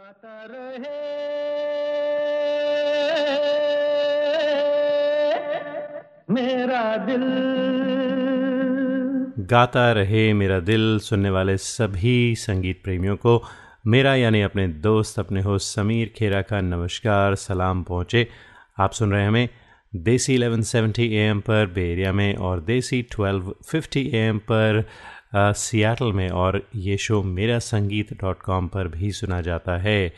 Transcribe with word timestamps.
गाता 0.00 0.46
रहे। 0.50 0.90
मेरा 6.30 6.96
दिल। 6.96 7.22
गाता 9.46 9.92
रहे 9.92 10.32
मेरा 10.32 10.60
दिल, 10.60 10.98
सुनने 10.98 11.30
वाले 11.30 11.56
सभी 11.56 12.34
संगीत 12.34 12.80
प्रेमियों 12.84 13.16
को। 13.16 13.42
मेरा 13.86 14.14
यानी 14.14 14.42
अपने 14.42 14.68
दोस्त, 14.68 15.18
अपने 15.18 15.42
होस्ट 15.42 15.74
समीर 15.74 16.12
खेरा 16.16 16.42
का 16.42 16.60
नमस्कार, 16.60 17.34
सलाम 17.34 17.82
पहुँचे। 17.82 18.28
आप 18.78 18.92
सुन 18.92 19.12
रहे 19.12 19.20
हैं 19.20 19.28
हमें 19.28 19.48
देसी 19.96 20.38
1170 20.38 21.12
एम 21.12 21.40
पर 21.40 21.66
बेरिया 21.66 22.12
में 22.12 22.34
और 22.34 22.60
देसी 22.60 23.02
1250 23.02 24.10
एम 24.14 24.38
पर 24.38 24.84
सियाटल 25.32 26.12
में 26.12 26.28
और 26.30 26.62
ये 26.76 26.96
शो 26.96 27.22
मेरा 27.22 27.58
संगीत 27.58 28.12
डॉट 28.20 28.40
कॉम 28.42 28.68
पर 28.68 28.88
भी 28.88 29.10
सुना 29.12 29.40
जाता 29.40 29.76
है। 29.78 30.08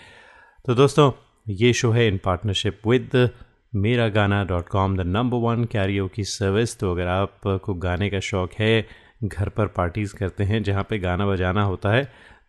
तो 0.65 0.75
दोस्तों, 0.75 1.11
ये 1.47 1.73
शो 1.73 1.91
है 1.91 2.07
इन 2.09 2.19
partnership 2.25 2.87
with 2.87 3.29
Mera 3.75 4.09
Gaana 4.09 4.43
dot 4.45 4.69
com 4.69 4.97
the 4.97 5.01
number 5.07 5.39
one 5.39 5.65
karaoke 5.65 6.07
की 6.09 6.25
सर्विस 6.27 6.79
तो 6.79 6.91
अगर 6.91 7.07
आपको 7.09 7.75
गाने 7.77 8.09
का 8.11 8.21
शौक़ 8.21 8.55
है, 8.59 8.87
घर 9.25 9.49
पर 9.49 9.67
पार्टीज़ 9.69 10.15
करते 10.15 10.45
हैं, 10.45 10.63
जहाँ 10.63 10.87
पे 10.91 10.99
गाना 10.99 11.27
बजाना 11.27 11.63
होता 11.65 11.93
है 11.93 12.05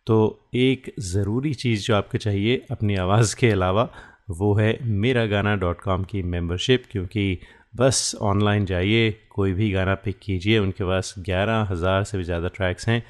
तो 0.06 0.16
एक 0.54 0.92
ज़रूरी 1.02 1.52
चीज़ 1.54 1.86
जो 1.86 1.94
आपको 1.96 2.18
चाहिए 2.18 2.64
अपनी 2.70 2.96
आवाज़ 2.96 3.34
के 3.36 3.50
अलावा, 3.50 3.88
वो 4.30 4.54
है 4.54 4.78
मेरा 4.82 5.24
गाना 5.26 5.54
डॉट 5.56 5.80
कॉम 5.80 6.04
की 6.04 6.22
मेम्बरशिप 6.24 6.84
क्योंकि 6.90 7.38
बस 7.74 8.14
ऑनलाइन 8.22 8.64
जाइए, 8.64 9.10
कोई 9.30 9.52
भी 9.52 9.70
गाना 9.70 9.94
पिक 9.94 10.18
कीजिए, 10.22 10.58
उनके 10.58 10.84
पास 10.84 11.14
ग्यारह 11.18 11.66
हज़ार 11.70 12.04
से 12.04 12.18
भी 12.18 12.24
ज़्यादा 12.24 12.48
ट्रैक्स 12.48 12.88
हैं। 12.88 13.02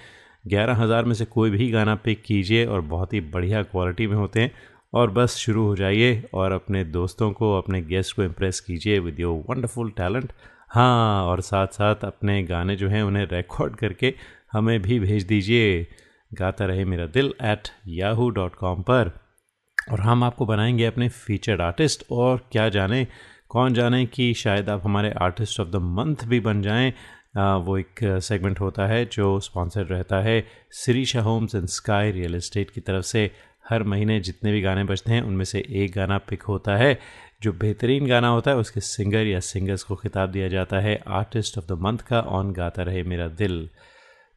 ग्यारह 0.47 0.75
हज़ार 0.75 1.05
में 1.05 1.15
से 1.15 1.25
कोई 1.25 1.51
भी 1.51 1.71
गाना 1.71 1.95
पिक 1.95 2.23
कीजिए 2.23 2.65
और 2.67 2.81
बहुत 2.81 3.13
ही 3.13 3.21
बढ़िया 3.21 3.63
क्वालिटी 3.63 4.07
में 4.07 4.17
होते 4.17 4.41
हैं। 4.41 4.53
और 4.93 5.11
बस 5.11 5.37
शुरू 5.37 5.67
हो 5.67 5.77
जाइए 5.77 6.23
और 6.35 6.53
अपने 6.53 6.85
दोस्तों 6.85 7.31
को, 7.33 7.57
अपने 7.59 7.81
गेस्ट 7.83 8.17
को 8.17 8.23
इम्प्रेस 8.23 8.61
कीजिए 8.61 8.99
विद 8.99 9.21
योर 9.21 9.45
वंडरफुल 9.51 9.91
टैलेंट 9.91 10.33
हाँ 10.71 11.25
और 11.27 11.41
साथ 11.41 11.67
साथ 11.67 12.05
अपने 12.05 12.43
गाने 12.43 12.77
जो 12.77 12.89
हैं, 12.89 13.03
उन्हें 13.03 13.27
रिकॉर्ड 13.33 13.77
करके 13.77 14.15
हमें 14.53 14.81
भी 14.83 14.99
भेज 15.01 15.25
दीजिए। 15.25 15.87
गाता 16.31 16.65
रहे 16.65 16.85
मेरा 16.85 17.07
दिल 17.07 17.33
एट 17.43 17.69
याहू 17.89 18.29
डॉट 18.31 18.55
कॉम 18.55 18.83
पर। 18.83 19.11
और 19.93 20.01
हम 20.01 20.25
आपको 20.25 20.47
बनाएँगे 20.47 20.85
अपने 20.85 21.09
फीचर्ड 21.09 21.61
आर्टिस्ट 21.61 22.05
और 22.11 22.49
क्या 22.53 22.69
जाने। 22.69 23.07
कौन 23.55 23.75
जाने 23.75 24.07
कि 24.07 24.35
शायद 24.35 24.69
आप 24.69 24.81
हमारे 24.85 25.11
आर्टिस्ट 25.11 25.61
ऑफ़ 25.61 25.69
द 25.69 25.77
मंथ 25.77 26.17
भी 26.25 26.41
बन 26.41 26.63
जाएँ। 26.63 26.91
वो 27.37 27.79
एक 27.79 28.01
सेगमेंट 28.03 28.61
होता 28.61 28.87
है 28.87 29.05
जो 29.05 29.41
स्पॉन्सर्ड 29.41 29.91
रहता 29.91 30.21
है 30.21 30.47
Sirisha 30.71 31.21
homes 31.23 31.55
and 31.55 31.67
sky 31.67 32.11
real 32.11 32.35
estate 32.35 32.71
की 32.71 32.81
तरफ़ 32.81 33.05
से। 33.05 33.31
हर 33.69 33.83
महीने 33.83 34.21
जितने 34.21 34.53
भी 34.53 34.61
गाने 34.61 34.85
बजते 34.85 35.13
हैं, 35.13 35.23
उनमें 35.23 35.45
से 35.45 35.67
एक 35.71 35.93
गाना 35.93 36.19
पिक 36.19 36.43
होता 36.43 36.77
है। 36.77 36.99
जो 37.43 37.53
बेहतरीन 37.53 38.07
गाना 38.07 38.29
होता 38.29 38.51
है, 38.51 38.57
उसके 38.57 38.81
सिंगर 38.81 39.27
या 39.27 39.41
सिंगर्स 39.41 39.83
को 39.83 39.97
खिताब 39.97 40.31
दिया 40.31 40.49
जाता 40.49 40.81
है। 40.81 41.03
आर्टिस्ट 41.09 41.59
ऑफ़ 41.59 41.67
द 41.67 41.73
मंथ 41.73 41.99
का 41.99 42.21
ऑन 42.21 42.53
गाता 42.53 42.83
रहे 42.83 43.03
मेरा 43.03 43.29
दिल। 43.29 43.69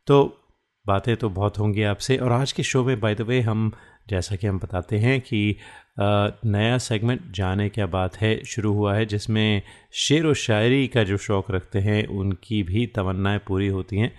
तो 0.07 0.39
बातें 0.87 1.17
तो 1.17 1.29
बहुत 1.29 1.59
होंगी 1.59 1.83
आपसे। 1.83 2.17
और 2.17 2.31
आज 2.31 2.51
के 2.51 2.63
शो 2.63 2.83
में 2.83 2.99
बाय 2.99 3.15
द 3.15 3.21
वे 3.21 3.41
हम, 3.41 3.71
जैसा 4.09 4.35
कि 4.35 4.47
हम 4.47 4.59
बताते 4.59 4.97
हैं 4.97 5.21
कि 5.21 5.55
नया 5.99 6.77
सेगमेंट 6.77 7.21
जाने 7.31 7.69
क्या 7.69 7.85
बात 7.85 8.17
है, 8.17 8.43
शुरू 8.43 8.73
हुआ 8.73 8.95
है, 8.95 9.05
जिसमें 9.05 9.61
शेर 9.91 10.27
व 10.27 10.33
शायरी 10.33 10.87
का 10.87 11.03
जो 11.03 11.17
शौक़ 11.17 11.51
रखते 11.51 11.79
हैं, 11.79 12.07
उनकी 12.07 12.63
भी 12.63 12.85
तमन्नाएँ 12.85 13.39
पूरी 13.47 13.67
होती 13.67 13.97
हैं। 13.97 14.15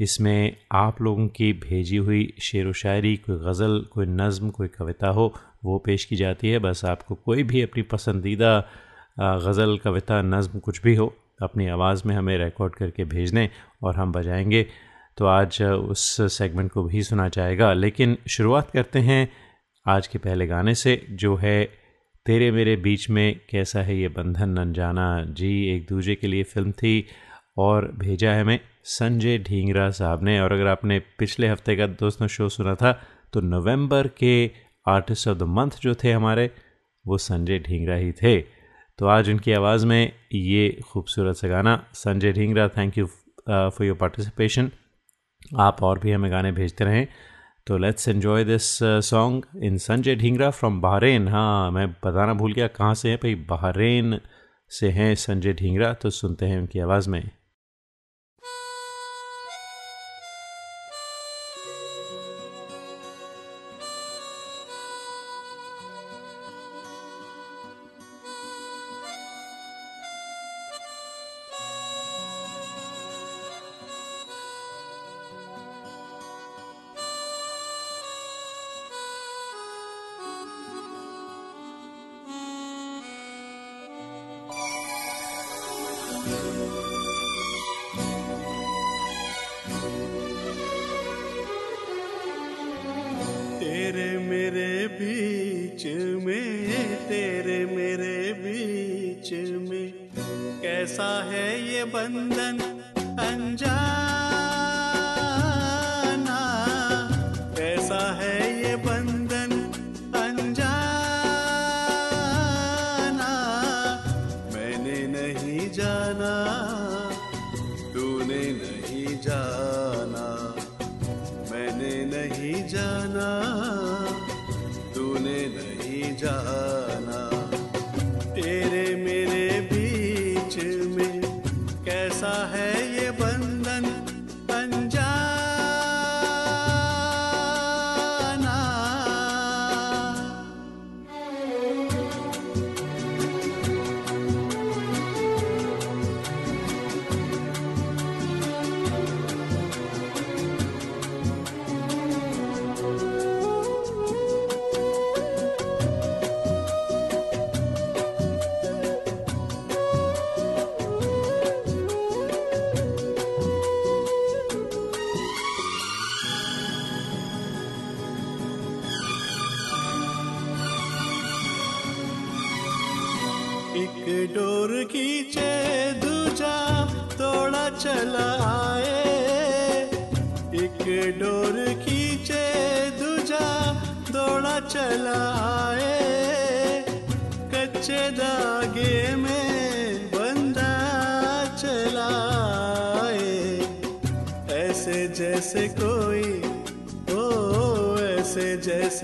इसमें 0.00 0.56
आप 0.72 1.02
लोगों 1.02 1.28
की 1.28 1.52
भेजी 1.52 1.96
हुई 1.96 2.34
शेर 2.40 2.66
व 2.66 2.72
शायरी, 2.72 3.16
कोई 3.16 3.36
गज़ल, 3.36 3.86
कोई 3.92 4.06
नज़म, 4.06 4.50
कोई 4.50 4.68
कविता 4.68 5.08
हो, 5.08 5.34
वो 5.64 5.78
पेश 5.78 6.04
की 6.04 6.16
जाती 6.16 6.48
है। 6.48 6.58
बस 6.58 6.84
आपको 6.84 7.14
कोई 7.14 7.42
भी 7.42 7.62
अपनी 7.62 7.82
पसंदीदा 7.82 8.58
गज़ल, 9.20 9.78
कविता, 9.78 10.22
नज़म 10.22 10.58
कुछ 10.58 10.82
भी 10.82 10.94
हो, 10.94 11.14
अपनी 11.42 11.66
आवाज़ 11.66 12.02
में 12.06 12.14
हमें 12.14 12.38
रिकॉर्ड 12.38 12.74
करके 12.74 13.04
भेज 13.04 13.34
दें 13.34 13.48
और 13.82 13.96
हम 13.96 14.12
बजाएँगे। 14.12 14.66
तो 15.16 15.26
आज 15.26 15.62
उस 15.62 16.16
सेगमेंट 16.20 16.72
को 16.72 16.82
भी 16.82 17.02
सुना 17.02 17.28
जाएगा। 17.28 17.72
लेकिन 17.72 18.16
शुरुआत 18.28 18.70
करते 18.70 18.98
हैं 18.98 19.45
आज 19.86 20.06
के 20.06 20.18
पहले 20.18 20.46
गाने 20.46 20.74
से, 20.74 21.06
जो 21.10 21.34
है, 21.36 21.64
तेरे 22.26 22.50
मेरे 22.50 22.74
बीच 22.76 23.08
में 23.10 23.40
कैसा 23.50 23.80
है 23.80 23.96
ये 23.96 24.08
बंधन 24.08 24.56
अनजाना, 24.56 25.24
जी, 25.24 25.76
एक 25.76 25.86
दूसरे 25.88 26.14
के 26.14 26.26
लिए 26.26 26.42
फ़िल्म 26.42 26.72
थी, 26.72 27.06
और 27.58 27.86
भेजा 27.98 28.30
है 28.30 28.40
हमें 28.40 28.58
संजय 28.84 29.38
ढींगरा 29.38 29.88
साहब 29.90 30.24
ने, 30.24 30.38
और 30.40 30.52
अगर 30.52 30.66
आपने 30.66 30.98
पिछले 31.18 31.48
हफ़्ते 31.48 31.76
का 31.76 31.86
दोस्तों 31.86 32.26
शो 32.26 32.48
सुना 32.48 32.74
था 32.74 32.92
तो 33.32 33.40
नवंबर 33.40 34.08
के 34.18 34.50
आर्टिस्ट 34.86 35.28
ऑफ़ 35.28 35.38
द 35.38 35.42
मंथ 35.42 35.78
जो 35.82 35.94
थे 35.94 36.12
हमारे, 36.12 36.50
वो 37.04 37.18
संजय 37.18 37.58
ढींगरा 37.58 37.94
ही 37.94 38.12
थे। 38.12 38.40
तो 38.98 39.06
आज 39.06 39.30
उनकी 39.30 39.52
आवाज़ 39.52 39.86
में 39.86 40.12
ये 40.34 40.68
खूबसूरत 40.88 41.36
सा 41.36 41.48
गाना, 41.48 41.76
Sanjay 41.94 42.32
Dhingra 42.32 42.68
thank 42.68 42.98
you 42.98 43.06
for 43.06 43.84
your 43.84 43.96
participation 43.96 44.70
आप 45.60 45.82
और 45.82 45.98
भी 45.98 46.12
हमें 46.12 46.30
गाने 46.32 46.52
भेजते 46.52 46.84
रहें। 46.84 47.06
तो 47.66 47.76
let's 47.78 48.08
enjoy 48.08 48.44
this 48.44 48.64
song 49.04 49.44
in 49.64 49.78
Sanjay 49.78 50.14
Dhingra 50.16 50.50
from 50.50 50.80
Bahrain 50.80 51.26
हाँ 51.28 51.70
मैं 51.70 51.86
बताना 52.04 52.34
भूल 52.34 52.52
गया 52.52 52.66
कहाँ 52.68 52.94
से 52.94 53.10
है 53.10 53.16
भाई? 53.16 53.34
बहरेन 53.34 54.18
से 54.70 54.90
हैं 54.90 55.14
संजय 55.14 55.52
ढिंगरा 55.52 55.92
तो 55.94 56.10
सुनते 56.10 56.46
हैं 56.46 56.58
उनकी 56.58 56.78
आवाज़ 56.80 57.08
में। 57.10 57.30
है 101.30 101.46
ये 101.66 101.84
बंधन 101.94 102.58
अंजान 103.18 104.45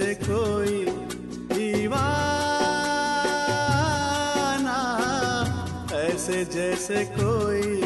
जैसे 0.02 0.14
कोई 0.26 0.84
दीवाना 1.54 1.98
ऐसे 5.94 6.44
जैसे 6.54 7.04
कोई 7.14 7.81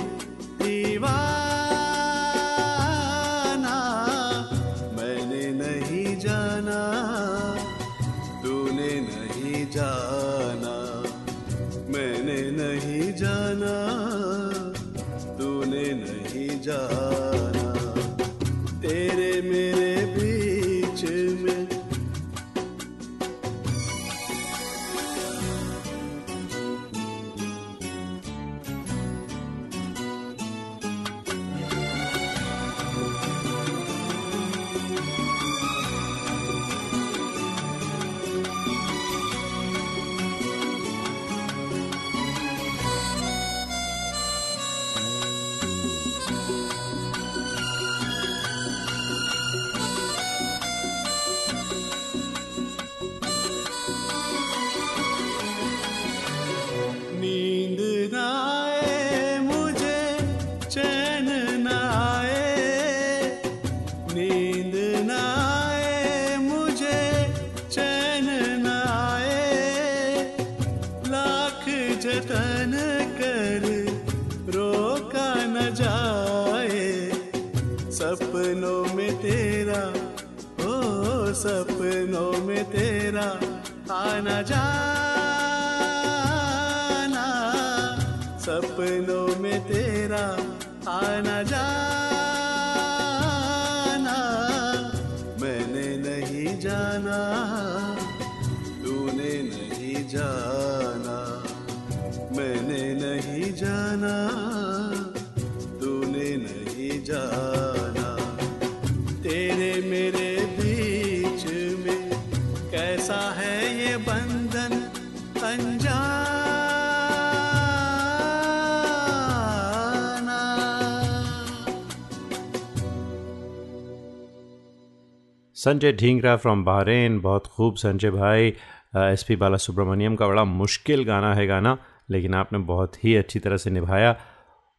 संजय 125.66 125.92
ढींगरा 125.92 126.36
फ्रॉम 126.36 126.64
बहरेन 126.64 127.18
बहुत 127.20 127.46
खूब 127.46 127.76
संजय 127.76 128.10
भाई। 128.10 128.48
एस 128.96 129.24
पी 129.28 129.36
बाला 129.36 129.56
सुब्रमण्यम 129.56 130.16
का 130.16 130.26
बड़ा 130.28 130.44
मुश्किल 130.44 131.02
गाना 131.04 131.34
है 131.34 131.46
गाना, 131.46 131.76
लेकिन 132.10 132.34
आपने 132.34 132.58
बहुत 132.58 133.04
ही 133.04 133.14
अच्छी 133.16 133.38
तरह 133.38 133.56
से 133.56 133.70
निभाया। 133.70 134.14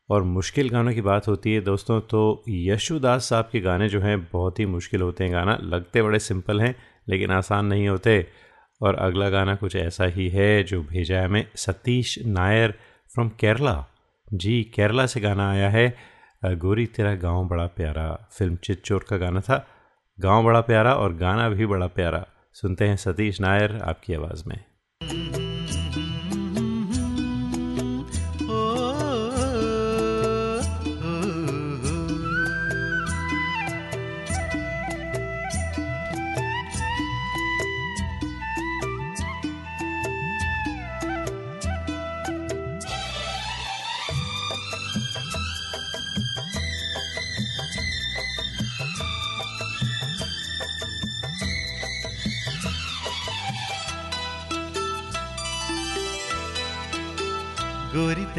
और 0.10 0.24
मुश्किल 0.24 0.70
गानों 0.70 0.94
की 0.94 1.02
बात 1.02 1.28
होती 1.28 1.54
है 1.54 1.62
दोस्तों 1.62 2.00
तो 2.02 2.44
यशुदास 2.50 3.30
साहब 3.30 3.50
के 3.52 3.60
गाने 3.60 3.90
जो 3.90 4.02
हैं 4.02 4.18
बहुत 4.34 4.60
ही 4.60 4.66
मुश्किल 4.66 5.02
होते 5.02 5.24
हैं 5.24 5.34
गाना। 5.34 5.58
लगते 5.62 6.02
बड़े 6.02 6.20
सिंपल 6.20 6.62
हैं, 6.62 6.76
लेकिन 7.10 7.32
आसान 7.32 7.66
नहीं 7.66 7.88
होते। 7.88 8.28
और 8.82 8.96
अगला 8.96 9.30
गाना 9.30 9.56
कुछ 9.56 9.76
ऐसा 9.76 10.06
ही 10.06 10.30
है 10.30 10.64
जो 10.64 10.82
भेजा 10.84 11.18
है 11.18 11.26
हमें। 11.26 11.46
सतीश 11.56 12.20
नायर 12.26 12.72
फ्रॉम 13.14 13.30
केरला 13.30 13.86
जी 14.34 14.62
केरला 14.76 15.06
से 15.06 15.20
गाना 15.20 15.52
आया 15.52 15.70
है। 15.70 15.96
गोरी 16.46 16.86
तेरा 16.86 17.16
गाँव 17.16 17.48
बड़ा 17.48 17.68
प्यारा। 17.68 18.30
फ़िल्म 18.32 18.56
चितचोर 18.56 19.06
का 19.10 19.18
गाना 19.18 19.42
था। 19.42 19.66
गाँव 20.20 20.44
बड़ा 20.44 20.62
प्यारा 20.62 20.94
और 20.94 21.14
गाना 21.14 21.50
भी 21.50 21.66
बड़ा 21.66 21.88
प्यारा। 21.88 22.26
सुनते 22.54 22.88
हैं 22.88 22.98
सतीश 22.98 23.42
नायर 23.42 23.80
आपकी 23.84 24.14
आवाज़ 24.14 24.44
में। 24.48 24.66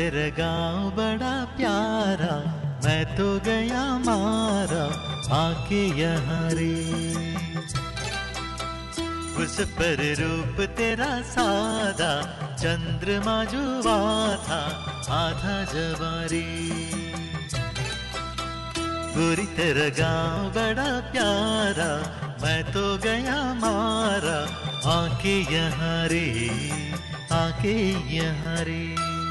तेरा 0.09 0.29
गाँव 0.29 0.91
बड़ा 0.91 1.45
प्यारा, 1.45 2.35
मैं 2.85 3.17
तो 3.17 3.41
गया 3.41 3.83
मारा 3.99 4.85
आके 5.37 5.81
यहाँ 6.01 6.49
रे। 6.51 6.77
उस 9.45 9.57
पर 9.61 10.01
रूप 10.21 10.61
तेरा 10.77 11.11
सादा, 11.21 12.11
चंद्रमा 12.57 13.45
जुआ 13.45 13.99
था, 14.37 14.61
आधा 15.11 15.65
जवारी। 15.75 16.47
गोरी 19.13 19.47
तेरा 19.57 19.89
गाँव 19.89 20.49
बड़ा 20.49 20.89
प्यारा, 21.13 21.91
मैं 22.43 22.73
तो 22.73 22.97
गया 22.99 23.55
मारा, 23.55 24.39
आके 24.91 25.37
यहाँ 25.55 26.09
रे, 26.09 26.27
आके 27.33 27.77
यहाँ 28.17 28.65
रे। 28.65 28.83
जी 28.89 29.28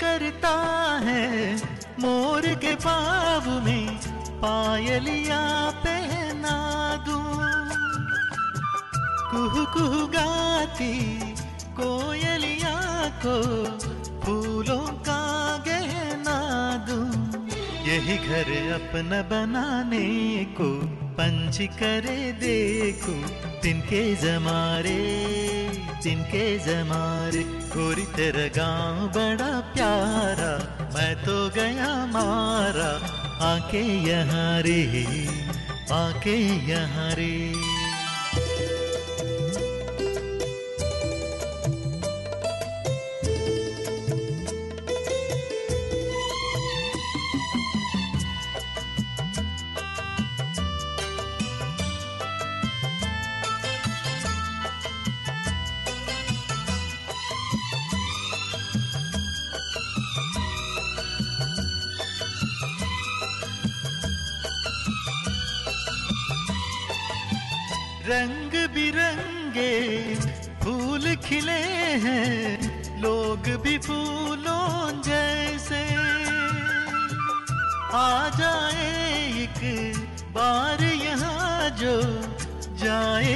करता 0.00 0.54
है 1.04 1.56
मोर 2.00 2.46
के 2.64 2.74
पाव 2.84 3.48
में 3.64 3.86
पायलिया 4.42 5.40
पे 5.84 5.96
दूँ 6.10 6.25
कुहू 9.64 10.06
गाती 10.06 10.94
कोयलिया 11.80 12.76
को 13.26 13.36
फूलों 14.20 14.86
का 14.86 15.22
गहना 15.56 16.38
दूँ। 16.88 17.08
यही 17.86 18.16
घर 18.16 18.50
अपना 18.72 19.22
बनाने 19.22 20.44
को 20.44 20.70
पंच 21.14 21.58
करे 21.58 22.32
देखो। 22.32 23.12
तिनके 23.60 24.14
जमारे 24.14 25.26
तिनके 26.02 26.58
जमारे, 26.58 27.42
गोरी 27.42 28.02
तेरा 28.02 28.46
गाँव 28.56 29.08
बड़ा 29.08 29.60
प्यारा, 29.60 30.52
मैं 30.94 31.14
तो 31.24 31.48
गया 31.50 32.06
मारा। 32.06 32.90
आके 33.46 33.82
यहाँ 34.10 34.62
रे, 34.62 34.82
आके 35.92 36.36
यहाँ 36.70 37.10
रे। 37.10 37.75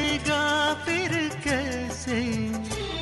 जाएगा 0.00 0.74
फिर 0.74 1.30
कैसे? 1.44 2.48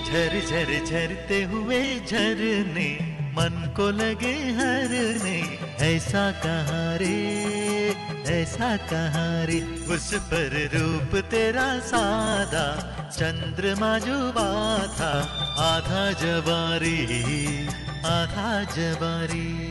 झर 0.07 0.47
झर 0.49 0.85
झरते 0.85 1.43
हुए 1.43 2.01
झरने, 2.09 2.99
मन 3.31 3.75
को 3.77 3.91
लगे 3.91 4.33
हरने। 4.33 5.59
ऐसा 5.95 6.31
कहाँ 6.31 6.97
रे? 6.97 7.95
ऐसा 8.27 8.77
कहाँ 8.77 9.47
रे? 9.47 9.61
उस 9.95 10.15
पर 10.15 10.71
रूप 10.75 11.25
तेरा 11.25 11.79
सादा, 11.79 12.67
चंद्रमा 13.13 13.99
जुबा 13.99 14.79
था 14.79 15.13
आधा 15.59 16.13
जवारी 16.13 17.67
आधा 18.07 18.63
जवारी। 18.63 19.68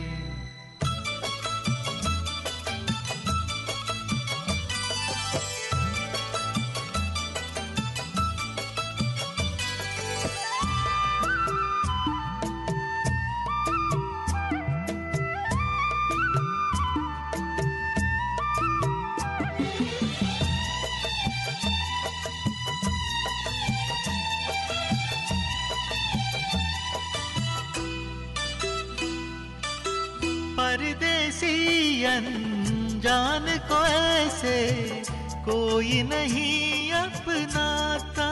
नहीं 36.08 36.92
अपनाता। 36.92 38.28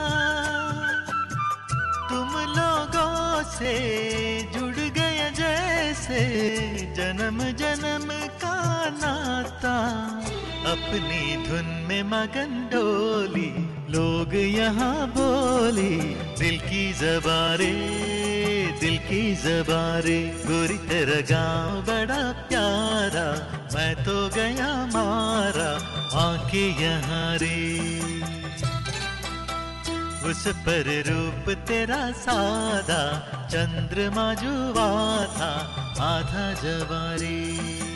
तुम 2.09 2.29
लोगों 2.55 3.43
से 3.43 3.73
जुड़ 4.53 4.75
गए 4.75 5.31
जैसे 5.35 6.21
जन्म 6.97 7.43
जन्म 7.51 8.07
का 8.43 8.89
नाता। 8.89 9.77
अपनी 10.71 11.47
धुन 11.47 11.65
में 11.87 12.03
मगन 12.03 12.69
डोली, 12.73 13.51
लोग 13.93 14.35
यहाँ 14.35 15.07
बोली, 15.07 15.97
दिल 16.39 16.57
की 16.59 16.93
जबारे, 16.93 17.71
दिल 18.79 18.97
की 18.97 19.35
जबारे, 19.35 20.19
गोरी 20.45 20.77
तेरा 20.77 21.21
गाँव 21.21 21.81
बड़ा 21.81 22.31
प्यारा। 22.49 23.56
मैं 23.87 24.03
तो 24.03 24.29
गया 24.29 24.85
मारा 24.85 25.69
आके 26.19 26.63
यहाँ 26.83 27.37
रे। 27.37 27.59
उस 30.29 30.43
पर 30.65 30.87
रूप 31.07 31.49
तेरा 31.67 32.11
सादा, 32.11 32.99
चंद्रमा 33.47 34.33
जुआ 34.33 34.89
था 35.37 35.51
आधा 36.03 36.53
जवारी। 36.63 37.86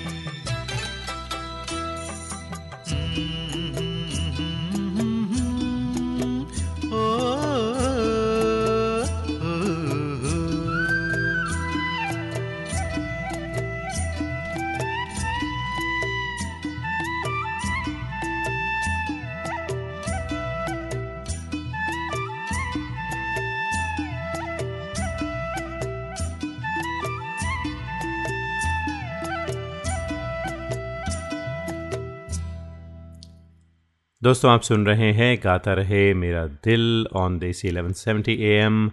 दोस्तों 34.31 34.51
आप 34.51 34.61
सुन 34.61 34.85
रहे 34.85 35.11
हैं 35.11 35.37
गाता 35.43 35.73
रहे 35.73 36.13
मेरा 36.13 36.45
दिल 36.45 37.07
ऑन 37.13 37.39
देसी 37.39 37.71
1170 37.71 38.29
एम 38.29 38.91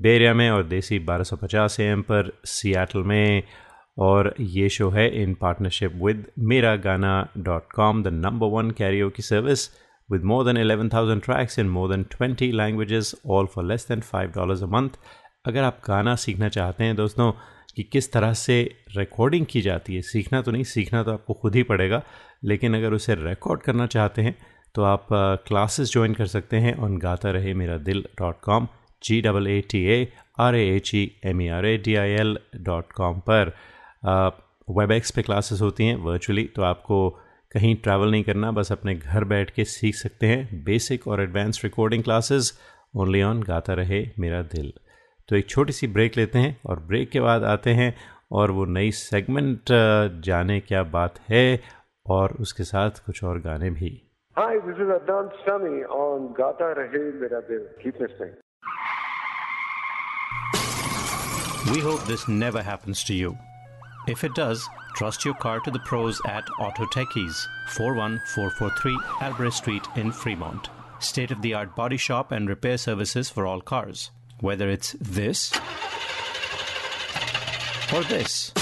बेरिया 0.00 0.34
में 0.34 0.50
और 0.50 0.64
देसी 0.64 1.06
1250 1.06 1.80
एम 1.80 2.02
पर 2.02 2.40
सियाटल 2.44 3.02
में। 3.02 3.42
और 3.98 4.34
ये 4.40 4.68
शो 4.68 4.90
है 4.90 5.22
इन 5.22 5.34
partnership 5.34 5.92
with 6.04 6.26
Mera 6.38 6.76
Gaana 6.76 7.28
dot 7.38 7.72
com 7.74 8.02
the 8.02 8.08
number 8.08 8.46
one 8.46 8.70
karaoke 8.70 9.10
की 9.10 9.22
service 9.22 9.68
with 10.12 10.24
more 10.24 10.46
than 10.46 10.56
11,000 10.56 11.24
tracks 11.24 11.58
in 11.58 11.68
more 11.68 11.94
than 11.94 12.22
20 12.22 12.52
languages, 12.52 13.14
all 13.26 13.46
for 13.46 13.64
less 13.64 13.86
than 13.92 14.04
$5 14.14 14.62
a 14.62 14.66
month 14.66 14.90
अगर 15.46 15.62
आप 15.62 15.80
गाना 15.88 16.14
सीखना 16.14 16.48
चाहते 16.48 16.84
हैं 16.84 16.96
दोस्तों 16.96 17.32
कि 17.76 17.82
किस 17.82 18.12
तरह 18.12 18.32
से 18.32 18.78
रिकॉर्डिंग 18.96 19.46
की 19.50 19.60
जाती 19.60 19.94
है 19.94 20.02
सीखना 20.02 20.42
तो 20.42 20.50
नहीं 20.50 20.64
सीखना 20.64 21.02
तो 21.02 21.12
आपको 21.12 21.34
खुद 21.34 21.54
ही 21.54 21.62
पड़ेगा 21.62 22.02
लेकिन 22.44 22.76
अगर 22.76 22.92
उसे 22.92 23.14
रिकॉर्ड 23.14 23.62
करना 23.62 23.86
चाहते 23.86 24.22
हैं 24.22 24.38
तो 24.74 24.82
आप 24.82 25.06
क्लासेस 25.46 25.92
ज्वाइन 25.92 26.14
कर 26.14 26.26
सकते 26.26 26.56
हैं 26.56 26.76
on 26.78 26.98
Gata 26.98 27.30
Rahe 27.30 27.54
Mera 27.54 27.76
Dil 27.78 28.04
dot 28.18 28.40
com 28.40 28.68
G 29.02 29.20
double 29.20 29.46
A 29.46 29.60
T 29.60 29.84
A 29.86 30.12
R 30.40 30.56
A 30.56 30.66
H 30.76 30.94
E 30.94 31.10
M 31.24 31.42
E 31.42 31.48
R 31.48 31.66
A 31.66 31.76
D 31.78 31.94
I 31.94 32.10
L 32.10 32.38
dot 32.56 32.92
com 32.92 33.20
पर 33.30 33.52
वेब 34.70 34.92
एक्स 34.92 35.10
पे 35.10 35.22
क्लासेस 35.22 35.60
होती 35.60 35.86
हैं 35.86 35.96
वर्चुअली 35.96 36.44
तो 36.56 36.62
आपको 36.62 37.08
कहीं 37.52 37.74
ट्रैवल 37.74 38.10
नहीं 38.10 38.22
करना, 38.22 38.50
बस 38.50 38.72
अपने 38.72 38.94
घर 38.94 39.24
बैठ 39.24 39.50
के 39.50 39.64
सीख 39.64 39.94
सकते 39.94 40.26
हैं 40.26 40.64
बेसिक 40.64 41.06
और 41.08 41.22
advance 41.22 41.60
recording 41.64 42.02
classes 42.02 42.52
only 42.96 43.22
on 43.22 43.42
Gata 43.42 43.74
Rahe 43.74 44.04
Mera 44.18 44.42
दिल। 44.42 44.72
तो 45.28 45.36
एक 45.36 45.48
छोटी 45.48 45.72
सी 45.72 45.86
ब्रेक 45.86 46.16
लेते 46.16 46.38
हैं 46.38 46.56
और 46.66 46.80
ब्रेक 46.80 47.10
के 47.10 47.20
बाद 47.20 47.44
आते 47.44 47.70
हैं 47.70 47.94
और 48.32 48.50
वो 48.50 48.64
नई 48.64 48.90
सेगमेंट 48.92 49.72
जाने 50.24 50.58
क्या 50.60 50.82
बात 50.82 51.18
है 51.30 51.60
और 52.06 52.36
उसके 52.40 52.64
साथ 52.64 53.04
कुछ 53.06 53.24
और 53.24 53.40
गाने 53.40 53.70
भी। 53.70 53.90
Hi, 54.38 54.54
this 54.64 54.76
is 54.76 54.82
Adnan 54.82 55.32
Sami 55.44 55.82
on 55.82 56.32
Gata 56.32 56.72
Rahe 56.78 57.12
Mera 57.20 57.42
Dil. 57.48 57.62
Keep 57.82 57.98
listening. 57.98 58.34
We 61.72 61.80
hope 61.80 62.04
this 62.04 62.28
never 62.28 62.62
happens 62.62 63.02
to 63.04 63.14
you. 63.14 63.36
If 64.06 64.22
it 64.22 64.36
does, 64.36 64.64
trust 64.94 65.24
your 65.24 65.34
car 65.34 65.58
to 65.58 65.72
the 65.72 65.80
pros 65.80 66.20
at 66.24 66.48
Auto 66.60 66.84
Techies, 66.84 67.48
41443 67.70 68.96
Albrecht 69.22 69.56
Street 69.56 69.88
in 69.96 70.12
Fremont. 70.12 70.68
State 71.00 71.32
of 71.32 71.42
the 71.42 71.54
art 71.54 71.74
body 71.74 71.96
shop 71.96 72.30
and 72.30 72.48
repair 72.48 72.78
services 72.78 73.28
for 73.28 73.44
all 73.44 73.60
cars. 73.60 74.12
Whether 74.38 74.70
it's 74.70 74.92
this 75.00 75.52
or 77.92 78.04
this. 78.04 78.52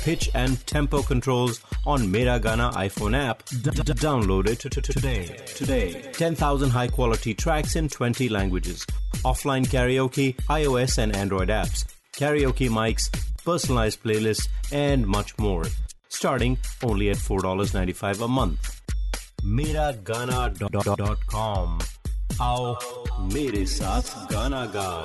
pitch 0.00 0.30
and 0.34 0.66
tempo 0.66 1.02
controls 1.02 1.60
on 1.84 2.10
Miragana 2.10 2.72
iPhone 2.72 3.14
app. 3.14 3.44
Download 3.44 4.48
it 4.48 4.60
today. 4.60 5.36
Today. 5.44 6.10
10,000 6.14 6.70
high 6.70 6.88
quality 6.88 7.34
tracks 7.34 7.76
in 7.76 7.90
20 7.90 8.30
languages. 8.30 8.86
Offline 9.26 9.66
karaoke, 9.66 10.36
iOS 10.46 10.96
and 10.96 11.14
Android 11.14 11.48
apps 11.48 11.84
karaoke 12.18 12.68
mics, 12.68 13.08
personalized 13.44 14.02
playlists, 14.02 14.48
and 14.72 15.06
much 15.06 15.38
more. 15.38 15.64
Starting 16.08 16.58
only 16.82 17.10
at 17.10 17.16
$4.95 17.16 18.24
a 18.24 18.28
month. 18.28 18.80
MeraGana.com. 19.42 21.78
Aao 22.38 22.76
Mere 23.32 23.64
Saath 23.64 24.28
Gana 24.28 24.68
Gao. 24.72 25.04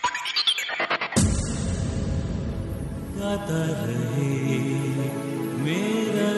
गाता 3.21 3.65
रहे 3.85 4.59
मेरा 5.61 6.31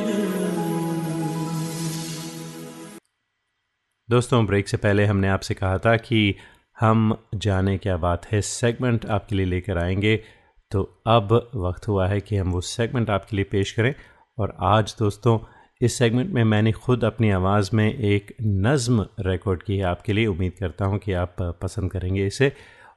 दोस्तों, 4.09 4.45
break 4.45 4.67
से 4.67 4.77
पहले 4.77 5.05
हमने 5.05 5.29
आपसे 5.29 5.53
कहा 5.53 5.77
था 5.77 5.97
कि 5.97 6.35
हम 6.79 7.23
जाने 7.35 7.77
क्या 7.77 7.97
बात 7.97 8.25
है 8.25 8.41
सेगमेंट 8.41 9.05
आपके 9.05 9.35
लिए 9.35 9.45
लेकर 9.45 9.77
आएँगे। 9.77 10.23
तो 10.71 11.01
अब 11.07 11.51
वक्त 11.55 11.87
हुआ 11.87 12.07
है 12.07 12.21
कि 12.21 12.37
हम 12.37 12.51
वो 12.51 12.61
सेगमेंट 12.61 13.09
आपके 13.09 13.35
लिए 13.35 13.45
पेश 13.45 13.71
करें। 13.71 13.95
और 14.37 14.57
आज, 14.59 14.95
दोस्तों, 14.99 15.39
इस 15.81 15.97
सेगमेंट 15.97 16.33
में 16.33 16.43
मैंने 16.43 16.71
खुद 16.71 17.03
अपनी 17.03 17.29
आवाज़ 17.29 17.69
में 17.73 17.93
एक 17.93 18.35
नज़म 18.41 19.05
रिकॉर्ड 19.19 19.63
की 19.63 19.77
है 19.77 19.83
आपके 19.83 20.13
लिए। 20.13 20.25
उम्मीद 20.25 20.53
करता 20.59 20.85
हूँ 20.85 20.99
कि 20.99 21.13
आप 21.13 21.35
पसंद 21.41 21.91
करेंगे 21.91 22.27
इसे। 22.27 22.53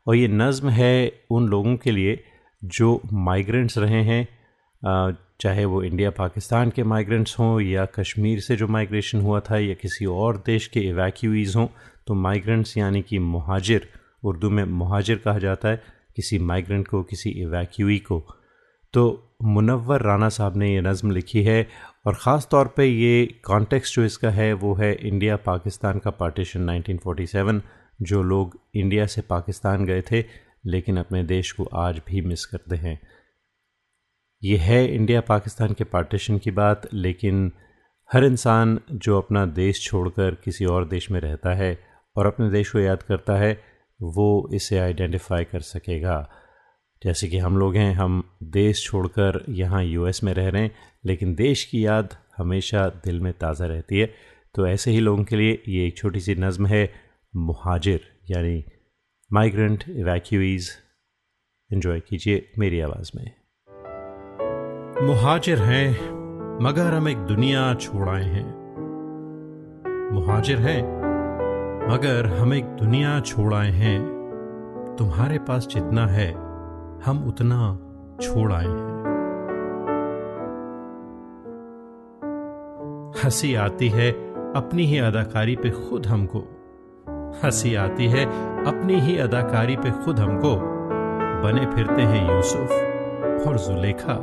और 0.07 0.17
ये 0.17 0.29
नज़म 0.29 0.69
है 0.69 1.21
उन 1.31 1.49
लोगों 1.49 1.77
के 1.77 1.91
लिए 1.91 2.25
जो 2.75 3.01
माइग्रेंट्स 3.13 3.79
रहे 3.79 4.03
हैं 4.05 4.27
चाहे 5.41 5.65
वो 5.65 5.83
इंडिया 5.83 6.11
पाकिस्तान 6.11 6.71
के 6.71 6.83
माइग्रेंट्स 6.85 7.39
हों 7.39 7.61
या 7.61 7.85
कश्मीर 7.95 8.41
से 8.41 8.57
जो 8.57 8.67
माइग्रेशन 8.69 9.21
हुआ 9.21 9.41
था 9.41 9.59
या 9.59 9.75
किसी 9.75 10.07
और 10.07 10.43
देश 10.47 10.67
के 10.67 10.81
इवैक्यूज़ 10.81 11.57
हों 11.59 11.67
तो 12.07 12.15
माइग्रेंट्स 12.15 12.77
यानी 12.77 13.03
कि 13.03 13.19
महाजिर, 13.19 13.89
उर्दू 14.25 14.51
में 14.51 14.65
महाजिर 14.65 15.17
कहा 15.25 15.39
जाता 15.39 15.69
है, 15.69 15.83
किसी 16.17 16.39
माइग्रेंट 16.39 16.87
को, 16.89 17.03
किसी 17.03 17.31
इवैक्यूई 17.43 17.99
को। 17.99 18.19
तो 18.95 19.03
मुनव्वर 19.45 20.03
राना 20.03 20.29
साहब 20.29 20.57
ने 20.57 20.73
ये 20.75 20.81
नज़म 20.81 21.11
लिखी 21.11 21.43
है 21.43 21.67
और 22.07 22.15
ख़ास 22.15 22.49
तौर 22.51 22.73
पे 22.77 22.85
ये 22.85 23.27
कॉन्टेक्स्ट 23.45 23.95
जो 23.97 24.05
इसका 24.05 24.31
है, 24.31 24.53
वो 24.53 24.75
है 24.75 24.93
इंडिया 24.95 25.37
पाकिस्तान 25.47 25.99
का 25.99 26.11
पार्टीशन 26.13 26.71
1947 26.71 27.61
जो 28.03 28.23
लोग 28.23 28.59
इंडिया 28.75 29.07
से 29.07 29.23
पाकिस्तान 29.23 29.85
गए 29.87 30.03
थे। 30.03 30.25
लेकिन 30.67 30.97
अपने 30.97 31.23
देश 31.23 31.53
को 31.53 31.65
आज 31.65 32.01
भी 32.09 32.21
मिस 32.21 32.45
करते 32.47 32.77
हैं। 32.77 32.99
ये 34.43 34.57
है 34.57 34.95
इंडिया 34.95 35.21
पाकिस्तान 35.21 35.73
के 35.73 35.85
पार्टीशन 35.85 36.39
की 36.39 36.51
बात, 36.51 36.89
लेकिन 36.93 37.53
हर 38.11 38.25
इंसान 38.25 38.81
जो 38.93 39.19
अपना 39.19 39.47
देश 39.47 39.83
छोड़कर 39.85 40.35
किसी 40.35 40.65
और 40.65 40.89
देश 40.89 41.11
में 41.11 41.21
रहता 41.21 41.55
है 41.55 41.79
और 42.17 42.27
अपने 42.27 42.51
देश 42.51 42.71
को 42.71 42.79
याद 42.79 43.03
करता 43.03 43.37
है, 43.37 43.53
वो 44.03 44.49
इसे 44.55 44.79
आइडेंटिफाई 44.79 45.45
कर 45.45 45.61
सकेगा। 45.61 46.31
जैसे 47.03 47.29
कि 47.29 47.39
हम 47.39 47.57
लोग 47.59 47.77
हैं, 47.77 47.95
हम 47.95 48.23
देश 48.43 48.85
छोड़कर 48.85 49.45
यहाँ 49.49 49.85
यूएस 49.85 50.25
में 50.25 50.33
रह 50.35 50.49
रहे 50.49 50.63
हैं, 50.63 50.77
लेकिन 51.05 51.35
देश 51.35 51.65
की 51.65 51.87
याद 51.87 52.17
हमेशा 52.37 52.89
दिल 53.05 53.21
में 53.21 53.33
ताज़ा 53.33 53.67
रहती 53.67 53.99
है। 53.99 54.15
तो 54.55 54.67
ऐसे 54.67 54.91
ही 54.91 55.01
लोगों 55.01 55.25
के 55.25 55.37
लिए 55.37 55.63
ये 55.69 55.87
एक 55.87 55.97
छोटी 55.97 56.21
सी 56.21 56.35
नज़म 56.35 56.67
है, 56.67 56.93
महाजिर, 57.37 58.01
यानी 58.31 58.65
माइग्रेंट 59.33 59.85
इवैक्यूज़ 59.89 60.71
इन्जॉय 61.73 62.01
कीजिए 62.01 62.53
मेरी 62.59 62.81
आवाज़ 62.81 63.11
में 63.17 63.33
मुहाजिर 65.07 65.59
हैं 65.59 65.89
मगर 66.63 66.95
हम 66.95 67.09
एक 67.09 67.17
दुनिया 67.17 67.75
छोड़ 67.75 68.09
आए 68.09 68.25
हैं 68.25 68.47
मुहाजिर 70.13 70.59
हैं 70.59 70.83
मगर 71.91 72.27
हम 72.27 72.55
एक 72.55 72.65
दुनिया 72.65 73.21
छोड़ 73.21 73.55
आए 73.55 73.71
हैं 73.71 73.99
तुम्हारे 74.99 75.39
पास 75.39 75.67
जितना 75.67 76.07
है 76.07 76.33
हम 77.05 77.25
उतना 77.29 77.75
छोड़ 78.23 78.53
आए 78.53 78.67
हैं 78.67 78.95
हँसी 83.25 83.55
आती 83.55 83.89
है 83.89 84.11
अपनी 84.53 84.87
ही 84.87 84.99
अदाकारी 84.99 85.57
पे 85.57 85.71
खुद 85.71 86.07
हमको 86.07 86.56
हँसी 87.45 87.75
आती 87.75 88.07
है 88.07 88.25
अपनी 88.65 88.95
ही 88.95 89.19
अदाकारी 89.19 89.77
पे 89.77 89.91
खुद 89.91 90.19
हमको। 90.19 90.77
बने 91.43 91.67
फिरते 91.67 92.03
हैं 92.03 92.37
यूसुफ 92.37 92.71
और 93.49 93.59
जुलेखा, 93.59 94.15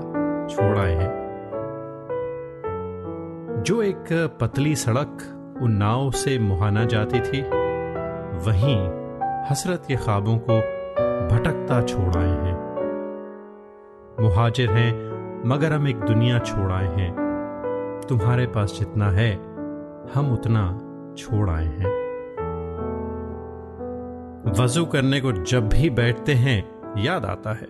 छोड़ 0.47 0.77
आए 0.77 0.93
हैं। 0.93 1.23
जो 3.67 3.81
एक 3.81 4.37
पतली 4.41 4.75
सड़क 4.75 5.17
उन 5.61 5.71
नाव 5.71 6.11
से 6.11 6.39
मुहाना 6.39 6.85
जाती 6.85 7.19
थी, 7.19 7.41
वहीं 8.45 8.87
हसरत 9.51 9.83
के 9.87 9.95
ख्वाबों 9.95 10.37
को 10.37 10.59
भटकता 11.35 11.81
छोड़ 11.81 12.17
आए 12.17 12.29
हैं। 12.29 12.63
मुहाजिर 14.21 14.69
हैं, 14.71 15.13
मगर 15.49 15.71
हम 15.71 15.87
एक 15.87 15.99
दुनिया 15.99 16.39
छोड़ 16.39 16.71
आए 16.71 16.87
हैं। 16.87 17.15
तुम्हारे 18.09 18.45
पास 18.45 18.77
जितना 18.79 19.09
है, 19.09 19.35
हम 20.15 20.33
उतना 20.33 20.79
छोड़ 21.17 21.49
आए 21.49 21.65
हैं। 21.65 22.02
वज़ू 24.47 24.85
करने 24.85 25.21
को 25.21 25.31
जब 25.31 25.69
भी 25.69 25.89
बैठते 25.89 26.33
हैं, 26.33 26.81
याद 26.97 27.25
आता 27.25 27.53
है। 27.53 27.67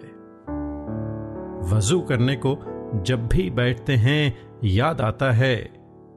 वज़ू 1.74 2.02
करने 2.02 2.36
को 2.36 2.58
जब 3.04 3.28
भी 3.28 3.50
बैठते 3.50 3.94
हैं, 3.94 4.50
याद 4.64 5.02
आता 5.02 5.32
है 5.32 5.56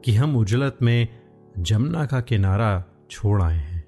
कि 0.05 0.14
हम 0.14 0.37
उजलत 0.37 0.79
में 0.83 1.09
जमुना 1.59 2.07
का 2.07 2.21
किनारा 2.21 2.85
छोड़ 3.11 3.42
आए 3.42 3.57
हैं। 3.57 3.85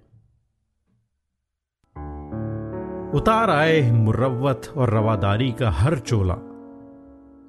उतार 3.10 3.50
आए 3.50 3.90
मुरवत 3.90 4.74
और 4.76 4.90
रवादारी 4.90 5.52
का 5.52 5.70
हर 5.70 5.98
चोला। 5.98 6.34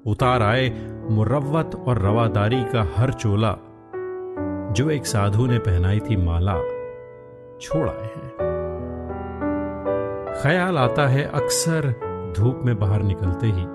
उतार 0.06 0.42
आए 0.42 0.70
मुरवत 1.10 1.84
और 1.88 2.00
रवादारी 2.00 2.64
का 2.64 2.92
हर 2.96 3.14
चोला, 3.14 3.58
जो 4.72 4.90
एक 4.90 5.06
साधु 5.06 5.46
ने 5.46 5.60
पहनाई 5.60 6.00
थी 6.00 6.16
माला, 6.16 6.56
छोड़ 7.62 7.90
आए 7.90 8.06
हैं। 8.06 8.49
ख्याल 10.44 10.78
आता 10.78 11.08
है 11.08 11.24
अक्सर 11.24 11.94
धूप 12.38 12.62
में 12.66 12.80
बाहर 12.80 13.02
निकलते 13.04 13.48
ही। 13.48 13.66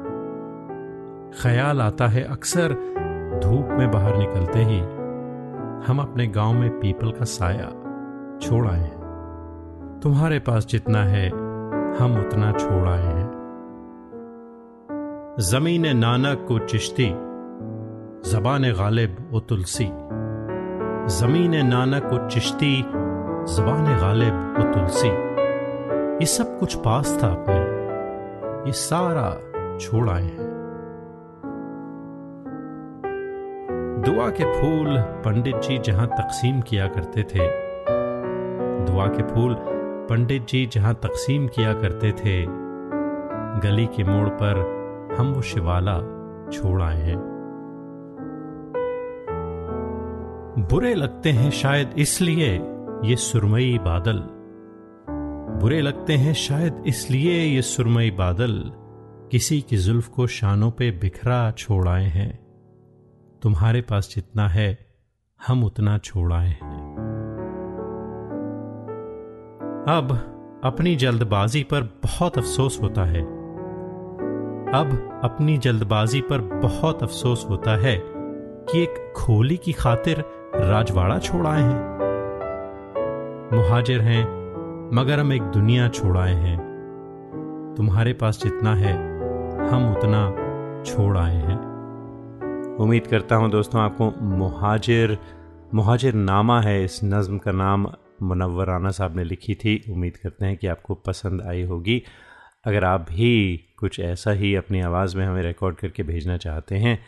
ख्याल 1.42 1.80
आता 1.80 2.06
है 2.06 2.22
अक्सर 2.22 2.68
धूप 3.44 3.68
में 3.70 3.90
बाहर 3.90 4.16
निकलते 4.16 4.58
ही। 4.58 4.80
हम 5.86 5.98
अपने 5.98 6.26
गाँव 6.26 6.52
में 6.52 6.70
पीपल 6.70 7.10
का 7.10 7.24
साया 7.24 7.68
छोड़ 8.42 8.66
आए 8.66 8.80
हैं। 8.80 10.00
तुम्हारे 10.02 10.38
पास 10.38 10.66
जितना 10.66 10.98
है, 10.98 11.28
हम 11.96 12.20
उतना 12.20 12.52
छोड़ 12.52 12.88
आए 12.88 13.04
हैं। 13.04 13.30
ज़मीन 15.40 15.96
नानक 15.96 16.44
को 16.48 16.58
चिश्ती, 16.58 17.10
जबान 18.30 18.62
गालिब 18.62 19.30
ओ 19.34 19.40
तुलसी। 19.40 19.86
ज़मीन 21.06 21.66
नानक 21.66 22.02
को 22.04 22.28
चिश्ती, 22.28 22.82
जबान 23.54 23.98
गालिब 23.98 24.54
ओ 24.58 24.72
तुलसी। 24.72 25.33
ये 26.14 26.26
सब 26.26 26.58
कुछ 26.58 26.74
पास 26.74 27.18
था 27.22 27.28
अपने। 27.28 27.54
ये 28.66 28.72
सारा 28.72 29.30
छोड़ 29.78 30.08
आए 30.10 30.22
हैं। 30.22 30.52
दुआ 34.04 34.28
के 34.30 34.44
फूल 34.52 34.98
पंडित 35.24 35.56
जी 35.56 35.78
जहाँ 35.78 36.06
तकसीम 36.06 36.60
किया 36.60 36.86
करते 36.86 37.22
थे, 37.22 37.46
दुआ 38.84 39.06
के 39.06 39.22
फूल 39.22 39.56
पंडित 40.08 40.46
जी 40.46 40.66
जहाँ 40.66 40.94
तकसीम 40.94 41.46
किया 41.48 41.72
करते 41.72 42.12
थे, 42.12 42.44
गली 43.60 43.86
के 43.86 44.04
मोड़ 44.04 44.28
पर 44.28 44.60
हम 45.18 45.32
वो 45.32 45.42
शिवाला 45.42 45.98
छोड़ 46.52 46.82
आए 46.82 47.00
हैं। 47.00 47.18
बुरे 50.70 50.94
लगते 50.94 51.30
हैं 51.30 51.50
शायद 51.50 51.94
इसलिए 51.98 52.54
ये 53.04 53.16
सुरमई 53.16 53.78
बादल। 53.82 54.33
बुरे 55.54 55.80
लगते 55.80 56.12
हैं 56.12 56.34
शायद, 56.34 56.82
इसलिए 56.86 57.44
ये 57.44 57.62
सुरमई 57.62 58.10
बादल 58.10 58.72
किसी 59.30 59.60
की 59.60 59.76
जुल्फ 59.76 60.08
को 60.08 60.26
शानों 60.26 60.70
पे 60.70 60.90
बिखरा 60.90 61.50
छोड़ 61.50 61.88
आए 61.88 62.04
हैं। 62.04 62.38
तुम्हारे 63.42 63.80
पास 63.80 64.12
जितना 64.14 64.48
है, 64.48 64.78
हम 65.46 65.64
उतना 65.64 65.98
छोड़ 65.98 66.32
आए 66.32 66.48
हैं। 66.48 66.94
अब 69.88 70.30
अपनी 70.64 70.96
जल्दबाजी 70.96 71.62
पर 71.62 71.82
बहुत 71.82 72.38
अफसोस 72.38 72.78
होता 72.82 73.04
है। 73.04 73.22
अब 74.74 75.20
अपनी 75.24 75.58
जल्दबाजी 75.58 76.20
पर 76.20 76.38
बहुत 76.38 77.02
अफसोस 77.02 77.46
होता 77.50 77.76
है 77.76 78.02
कि 78.64 78.82
एक 78.82 79.12
खोली 79.16 79.56
की 79.56 79.72
खातिर 79.72 80.24
राजवाड़ा 80.54 81.18
छोड़ 81.18 81.46
आए 81.46 81.62
हैं। 81.62 81.94
मुहाजिर 83.52 84.00
हैं 84.00 84.43
मगर 84.92 85.18
हम 85.18 85.32
एक 85.32 85.42
दुनिया 85.42 85.88
छोड़ 85.88 86.18
आए 86.18 86.34
हैं। 86.34 86.58
तुम्हारे 87.76 88.12
पास 88.12 88.40
जितना 88.42 88.74
है, 88.74 88.92
हम 89.68 89.92
उतना 89.92 90.30
छोड़ 90.82 91.16
आए 91.18 91.34
हैं। 91.34 91.56
उम्मीद 92.76 93.06
करता 93.06 93.36
हूँ 93.36 93.50
दोस्तों, 93.50 93.80
आपको 93.80 94.10
मुहाजिर 94.36 95.18
मुहाजिर 95.74 96.14
नामा 96.14 96.60
है। 96.60 96.84
इस 96.84 97.00
नज़म 97.04 97.38
का 97.38 97.52
नाम 97.52 97.86
मुनव्वर 98.22 98.66
राना 98.66 98.90
साहब 98.90 99.16
ने 99.16 99.24
लिखी 99.24 99.54
थी। 99.54 99.84
उम्मीद 99.90 100.16
करते 100.16 100.46
हैं 100.46 100.56
कि 100.56 100.66
आपको 100.66 100.94
पसंद 100.94 101.42
आई 101.42 101.62
होगी। 101.62 102.02
अगर 102.64 102.84
आप 102.84 103.00
भी 103.00 103.56
कुछ 103.76 104.00
ऐसा 104.00 104.30
ही 104.30 104.54
अपनी 104.54 104.80
आवाज़ 104.80 105.16
में 105.16 105.26
हमें 105.26 105.42
रिकॉर्ड 105.42 105.76
करके 105.76 106.02
भेजना 106.02 106.36
चाहते 106.36 106.74
हैं 106.74 106.98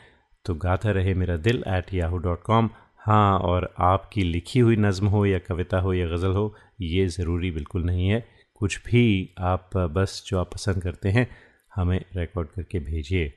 तो 0.44 0.54
गाता 0.54 0.90
रहे 0.90 1.14
मेरा 1.14 1.36
दिल 1.36 1.64
एट 1.68 1.94
याहू 1.94 2.18
डॉट 2.18 2.42
कॉम 2.42 2.70
हाँ 3.06 3.38
और 3.38 3.68
आपकी 3.78 4.22
लिखी 4.22 4.60
हुई 4.60 4.76
नज़म 4.76 5.06
हो 5.06 5.24
या 5.26 5.38
कविता 5.38 5.78
हो 5.80 5.92
या 5.94 6.06
गज़ल 6.06 6.32
हो, 6.32 6.54
ये 6.80 7.06
ज़रूरी 7.08 7.50
बिल्कुल 7.50 7.82
नहीं 7.82 8.08
है। 8.08 8.24
कुछ 8.60 8.78
भी 8.86 9.34
आप 9.38 9.76
बस 9.76 10.22
जो 10.26 10.38
आप 10.38 10.50
पसंद 10.54 10.82
करते 10.82 11.08
हैं, 11.08 11.26
हमें 11.74 12.00
रिकॉर्ड 12.16 12.48
करके 12.48 12.78
भेजिए। 12.80 13.32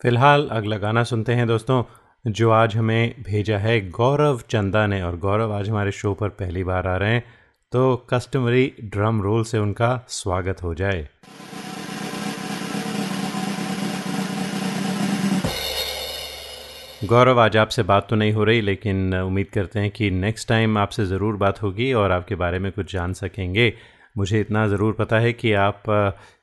फ़िलहाल 0.00 0.48
अगला 0.48 0.76
गाना 0.78 1.04
सुनते 1.04 1.34
हैं 1.34 1.46
दोस्तों, 1.46 1.82
जो 2.24 2.50
आज 2.50 2.76
हमें 2.76 3.22
भेजा 3.22 3.58
है 3.58 3.80
गौरव 3.90 4.40
चंदा 4.50 4.86
ने, 4.86 5.02
और 5.02 5.16
गौरव 5.18 5.52
आज 5.52 5.68
हमारे 5.68 5.92
शो 5.92 6.14
पर 6.14 6.28
पहली 6.28 6.64
बार 6.64 6.86
आ 6.86 6.96
रहे 6.96 7.12
हैं 7.12 7.24
तो 7.72 7.96
कस्टमरी 8.10 8.72
ड्रम 8.84 9.20
रोल 9.22 9.44
से 9.44 9.58
उनका 9.58 10.06
स्वागत 10.08 10.62
हो 10.62 10.74
जाए। 10.74 11.08
गौरव, 17.00 17.38
आज 17.40 17.56
आपसे 17.56 17.82
बात 17.82 18.06
तो 18.08 18.16
नहीं 18.16 18.32
हो 18.32 18.44
रही, 18.44 18.60
लेकिन 18.60 19.14
उम्मीद 19.14 19.46
करते 19.52 19.80
हैं 19.80 19.90
कि 19.90 20.10
नेक्स्ट 20.10 20.48
टाइम 20.48 20.76
आपसे 20.78 21.04
ज़रूर 21.06 21.36
बात 21.36 21.62
होगी 21.62 21.92
और 21.92 22.12
आपके 22.12 22.34
बारे 22.34 22.58
में 22.58 22.70
कुछ 22.72 22.92
जान 22.92 23.12
सकेंगे। 23.12 23.72
मुझे 24.18 24.40
इतना 24.40 24.66
ज़रूर 24.68 24.92
पता 24.92 25.18
है 25.18 25.32
कि 25.32 25.52
आप 25.54 25.82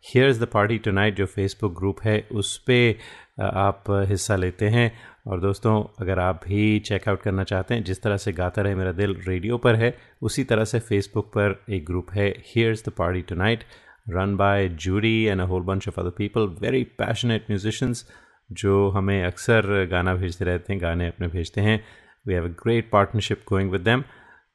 here 0.05 0.29
is 0.29 0.41
the 0.41 0.47
party 0.53 0.77
tonight 0.77 1.15
जो 1.15 1.25
फेसबुक 1.25 1.77
ग्रुप 1.79 2.01
है, 2.03 2.19
उस 2.31 2.57
पर 2.69 3.41
आप 3.43 3.83
हिस्सा 4.09 4.35
लेते 4.35 4.69
हैं। 4.69 4.91
और 5.27 5.41
दोस्तों, 5.41 5.83
अगर 5.99 6.19
आप 6.19 6.41
भी 6.47 6.79
चेकआउट 6.79 7.21
करना 7.21 7.43
चाहते 7.43 7.73
हैं, 7.73 7.83
जिस 7.83 8.01
तरह 8.03 8.17
से 8.17 8.31
गाता 8.33 8.61
रहे 8.61 8.75
मेरा 8.75 8.91
दिल 8.93 9.15
रेडियो 9.27 9.57
पर 9.57 9.75
है, 9.75 9.95
उसी 10.21 10.43
तरह 10.43 10.65
से 10.65 10.79
फेसबुक 10.81 11.27
पर 11.37 11.59
एक 11.69 11.85
ग्रुप 11.85 12.11
है 12.13 12.33
here 12.45 12.71
is 12.71 12.83
the 12.85 12.93
party 12.97 13.21
tonight 13.29 13.63
run 14.09 14.35
by 14.37 14.69
Judy 14.81 15.21
and 15.23 15.41
a 15.41 15.45
whole 15.45 15.61
bunch 15.63 15.87
of 15.87 15.99
other 15.99 16.09
people 16.17 16.55
very 16.61 16.83
passionate 16.97 17.45
musicians 17.49 18.07
जो 18.49 18.89
हमें 18.89 19.23
अक्सर 19.23 19.85
गाना 19.91 20.13
भेजते 20.15 20.45
रहते 20.45 20.73
हैं, 20.73 20.81
गाने 20.81 21.07
अपने 21.07 21.27
भेजते 21.27 21.61
हैं। 21.61 21.83
We 22.25 22.33
have 22.33 22.45
a 22.45 22.53
great 22.63 22.89
partnership 22.91 23.43
going 23.49 23.71
with 23.71 23.81
them 23.81 24.03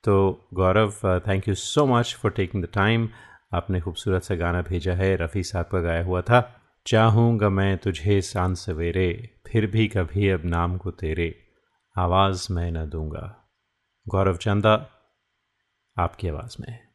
तो 0.05 0.49
Gaurav 0.55 0.93
thank 1.29 1.49
you 1.49 1.55
so 1.55 1.87
much 1.87 2.15
for 2.23 2.31
taking 2.31 2.65
the 2.65 2.69
time 2.75 3.09
आपने 3.55 3.81
खूबसूरत 3.81 4.23
सा 4.23 4.35
गाना 4.35 4.63
भेजा 4.63 4.95
है, 4.95 5.15
रफ़ी 5.17 5.43
साहब 5.43 5.67
का 5.73 5.81
गाया 5.81 6.05
हुआ 6.05 6.21
था, 6.21 6.41
चाहूँगा 6.87 7.49
मैं 7.49 7.77
तुझे 7.79 8.21
सांस 8.23 8.65
सवेरे, 8.67 9.09
फिर 9.47 9.67
भी 9.67 9.87
कभी 9.89 10.29
अब 10.29 10.45
नाम 10.45 10.77
को 10.77 10.91
तेरे, 10.91 11.35
आवाज़ 11.97 12.47
मैं 12.53 12.71
न 12.73 12.89
दूँगा। 12.89 13.27
गौरव 14.07 14.37
चंदा, 14.37 14.75
आपकी 15.97 16.29
आवाज़ 16.29 16.57
में। 16.61 16.92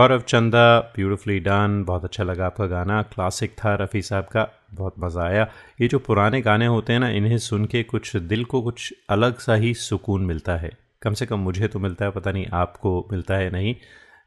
गौरव 0.00 0.20
चंदा 0.20 0.80
ब्यूटिफुली 0.80 1.40
डन 1.40 1.84
बहुत 1.86 2.04
अच्छा 2.04 2.24
लगा 2.24 2.46
आपका 2.46 2.66
गाना। 2.66 3.02
क्लासिक 3.02 3.50
था 3.50 3.74
रफ़ी 3.74 4.02
साहब 4.02 4.24
का, 4.24 4.48
बहुत 4.74 4.94
मज़ा 4.98 5.22
आया। 5.22 5.50
ये 5.80 5.88
जो 5.88 5.98
पुराने 5.98 6.40
गाने 6.40 6.66
होते 6.66 6.92
हैं 6.92 7.00
ना, 7.00 7.08
इन्हें 7.08 7.38
सुन 7.38 7.64
के 7.64 7.82
कुछ 7.82 8.16
दिल 8.16 8.44
को 8.44 8.62
कुछ 8.62 8.94
अलग 9.10 9.38
सा 9.38 9.54
ही 9.54 9.74
सुकून 9.74 10.24
मिलता 10.24 10.56
है। 10.56 10.70
कम 11.02 11.12
से 11.12 11.26
कम 11.26 11.38
मुझे 11.38 11.68
तो 11.68 11.78
मिलता 11.78 12.04
है, 12.04 12.10
पता 12.10 12.32
नहीं 12.32 12.46
आपको 12.52 13.08
मिलता 13.12 13.34
है 13.34 13.50
नहीं। 13.50 13.76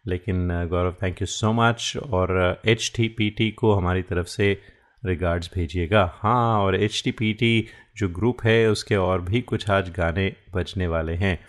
लेकिन, 0.07 0.65
Gaurav 0.67 0.95
thank 1.03 1.21
you 1.21 1.25
so 1.25 1.53
much 1.53 1.97
और 2.11 2.61
एच 2.65 2.93
टी 2.95 3.07
पी 3.07 3.29
टी 3.29 3.51
को 3.51 3.73
हमारी 3.73 4.01
तरफ़ 4.01 4.27
से 4.27 4.61
रिगार्ड्स 5.05 5.51
भेजिएगा। 5.55 6.13
हाँ 6.15 6.59
और 6.59 6.75
एच 6.75 7.01
टी 7.05 7.11
पी 7.11 7.33
टी 7.33 7.67
जो 7.97 8.09
ग्रुप 8.09 8.37
है, 8.43 8.69
उसके 8.69 8.95
और 8.95 9.21
भी 9.21 9.41
कुछ 9.41 9.69
आज 9.69 9.89
गाने 9.89 10.35
बजने 10.55 10.87
वाले 10.87 11.13
हैं। 11.13 11.39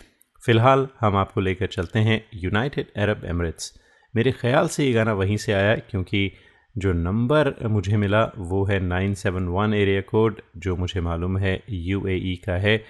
फ़िलहाल 0.45 0.87
हम 0.99 1.15
आपको 1.15 1.41
लेकर 1.41 1.67
चलते 1.67 1.99
हैं 1.99 2.25
यूनाइटेड 2.33 2.93
अरब 2.97 3.25
एमरेट्स 3.25 3.81
मेरे 4.15 4.31
ख्याल 4.31 4.67
से 4.67 4.85
ये 4.85 4.91
गाना 4.93 5.13
वहीं 5.13 5.37
से 5.37 5.53
आया 5.53 5.75
क्योंकि 5.89 6.31
जो 6.75 6.93
नंबर 6.93 7.53
मुझे 7.67 7.97
मिला 7.97 8.23
वो 8.37 8.63
है 8.65 8.79
nine 8.79 9.13
seven 9.13 9.47
one 9.47 9.73
area 9.73 10.01
code, 10.01 10.41
जो 10.57 10.75
मुझे 10.75 11.01
मालूम 11.01 11.37
है 11.37 11.61
यूएई 11.69 12.35
का 12.45 12.53
है। 12.53 12.83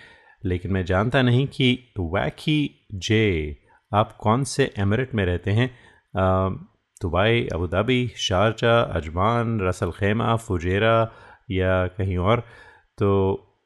लेकिन 0.43 0.71
मैं 0.71 0.83
जानता 0.85 1.21
नहीं 1.21 1.45
कि 1.47 1.67
वैकी 1.99 2.89
जे, 2.93 3.57
आप 3.91 4.11
कौन 4.19 4.43
से 4.43 4.71
एमरेट 4.79 5.13
में 5.15 5.25
रहते 5.25 5.51
हैं? 5.51 5.69
Dubai, 7.01 7.47
Abu 7.53 7.67
Dhabi, 7.67 8.07
Sharjah 8.17 8.79
Ajman 8.79 9.59
ras al 9.61 9.91
khaimah, 9.91 10.35
Fujairah 10.35 11.11
या 11.51 11.85
कहीं 11.87 12.17
और। 12.17 12.43
तो 12.97 13.09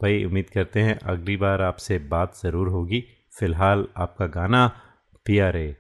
भाई, 0.02 0.24
उम्मीद 0.26 0.50
करते 0.50 0.80
हैं 0.80 0.98
अगली 1.00 1.38
बार 1.38 1.62
आपसे 1.62 2.00
बात 2.10 2.36
ज़रूर 2.44 2.68
होगी। 2.70 3.04
फ़िलहाल 3.40 3.88
आपका 3.98 4.26
गाना 4.28 4.68
पियारे 5.26 5.76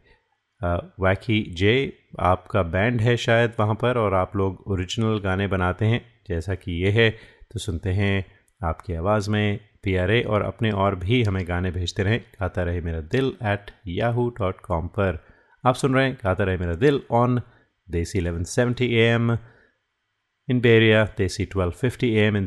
वैकी 0.61 1.41
जे 1.57 1.73
आपका 2.19 2.63
बैंड 2.63 3.01
है 3.01 3.15
शायद 3.17 3.53
वहाँ 3.59 3.75
पर 3.75 3.97
और 3.97 4.13
आप 4.13 4.35
लोग 4.35 4.63
ओरिजिनल 4.67 5.19
गाने 5.19 5.47
बनाते 5.47 5.85
हैं, 5.85 6.01
जैसा 6.29 6.55
कि 6.55 6.71
ये 6.83 6.91
है 6.91 7.09
तो 7.51 7.59
सुनते 7.59 7.89
हैं 7.89 8.25
आपकी 8.61 8.93
आवाज़ 8.93 9.29
में 9.29 9.59
पियारे 9.83 10.21
और 10.21 10.41
अपने 10.41 10.71
और 10.71 10.95
भी 10.95 11.23
हमें 11.23 11.47
गाने 11.47 11.71
भेजते 11.71 12.03
रहें। 12.03 12.19
गाता 12.41 12.63
रहे 12.63 12.81
मेरा 12.81 12.99
दिल 13.11 13.33
एट 13.43 13.71
याहू 13.87 14.29
डॉट 14.39 14.59
कॉम 14.61 14.87
पर। 14.87 15.19
आप 15.63 15.75
सुन 15.75 15.93
रहे 15.95 16.05
हैं 16.05 16.17
गाता 16.23 16.43
रहे 16.43 16.57
मेरा 16.57 16.73
दिल 16.75 17.01
on 17.11 17.41
Desi 17.87 18.19
eleven 18.19 18.43
seventy 18.43 18.93
A 18.95 19.05
M 19.05 19.31
in 20.47 20.59
Berea 20.59 21.03
Desi 21.17 21.45
twelve 21.45 21.71
fifty 21.71 22.13
M 22.15 22.37
in 22.37 22.45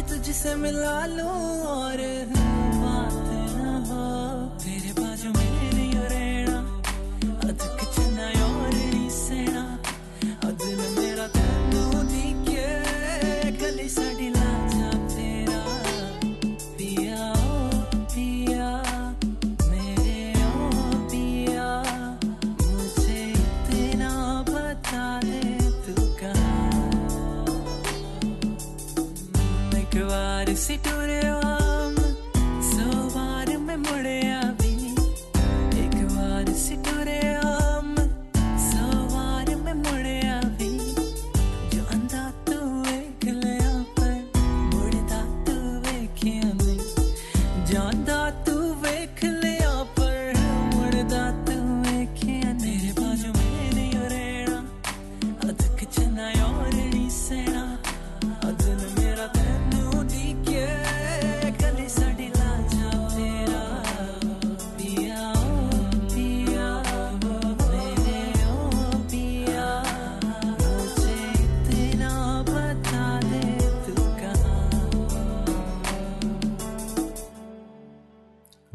Seattle 0.00 0.22
मिला 0.56 0.98
लो 1.12 1.28
और 1.68 2.00
बात 2.32 3.16
ना 3.56 3.72
com 3.88 4.49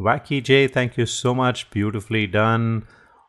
walkie 0.05 0.39
J 0.47 0.67
thank 0.75 0.99
you 0.99 1.05
so 1.11 1.33
much 1.33 1.65
beautifully 1.73 2.25
done 2.35 2.81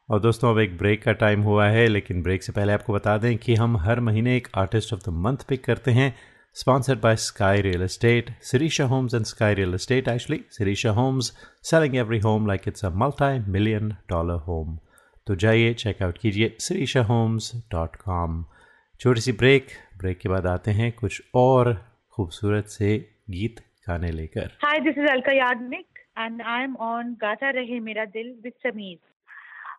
और 0.09 0.21
दोस्तों 0.21 0.51
अब 0.51 0.59
एक 0.61 0.77
ब्रेक 0.79 1.03
का 1.03 1.13
टाइम 1.21 1.43
हुआ 1.43 1.67
है 1.69 1.87
लेकिन 1.89 2.23
ब्रेक 2.23 2.43
से 2.43 2.53
पहले 2.53 2.73
आपको 2.73 2.93
बता 2.93 3.17
दें 3.19 3.37
कि 3.39 3.55
हम 3.55 3.77
हर 3.85 4.01
महीने 4.09 4.37
एक 4.37 4.49
artist 4.59 4.93
of 4.95 5.01
the 5.01 5.15
month 5.27 5.47
pick 5.49 5.65
करते 5.65 5.91
हैं 5.93 6.15
sponsored 6.57 7.01
by 7.01 7.15
Sky 7.17 7.61
Real 7.61 7.83
Estate, 7.83 8.29
Sirisha 8.41 8.85
Homes 8.89 9.15
and 9.15 9.27
Sky 9.27 9.53
Real 9.53 9.75
Estate 9.75 10.07
actually. 10.09 10.39
Sirisha 10.51 10.95
Homes 10.95 11.33
selling 11.63 11.99
every 11.99 12.21
home 12.21 12.47
like 12.47 12.67
it's 12.67 12.83
a 12.83 12.91
multi-million 13.03 13.91
dollar 14.09 14.39
home. 14.47 14.79
तो 15.27 15.35
जाइए 15.35 15.73
चेकआउट 15.75 16.19
कीजिए 16.19 16.55
सिरीशा 16.61 17.03
होम्स 17.05 17.51
डॉट 17.73 17.97
कॉम 17.97 18.45
छोटी 19.01 19.21
सी 19.21 19.33
break 19.41 19.69
break 19.99 20.19
के 20.19 20.29
बाद 20.29 20.47
आते 20.47 20.71
हैं 20.73 20.91
कुछ 21.01 21.21
और 21.37 21.73
खूबसूरत 22.15 22.69
से 22.71 22.97
गीत 23.31 23.61
गाने 23.89 24.11
लेकर 24.13 24.53
hi 24.65 24.79
this 24.81 24.99
is 24.99 25.11
Alka 25.13 25.33
Yagnik 25.33 25.96
and 26.18 26.42
I 26.42 26.64
am 26.64 26.76
on 26.88 27.14
गाता 27.22 27.50
रहे 27.60 27.80
मेरा 27.80 28.06
दिल 28.18 28.34
विद 28.44 28.54
समीर 28.64 28.98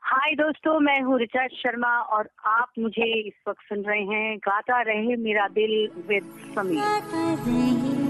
हाय 0.05 0.35
दोस्तों 0.35 0.79
मैं 0.81 1.01
हूँ 1.03 1.19
रिचा 1.19 1.47
शर्मा 1.57 1.91
और 2.15 2.29
आप 2.47 2.73
मुझे 2.79 3.13
इस 3.21 3.35
वक्त 3.49 3.69
सुन 3.69 3.83
रहे 3.85 4.03
हैं 4.07 4.39
गाता 4.47 4.81
रहे 4.89 5.17
मेरा 5.17 5.47
दिल 5.59 5.75
with 6.09 6.33
Sameer 6.55 8.01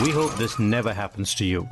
We 0.00 0.12
hope 0.12 0.34
this 0.36 0.58
never 0.58 0.92
happens 0.94 1.34
to 1.34 1.44
you. 1.44 1.68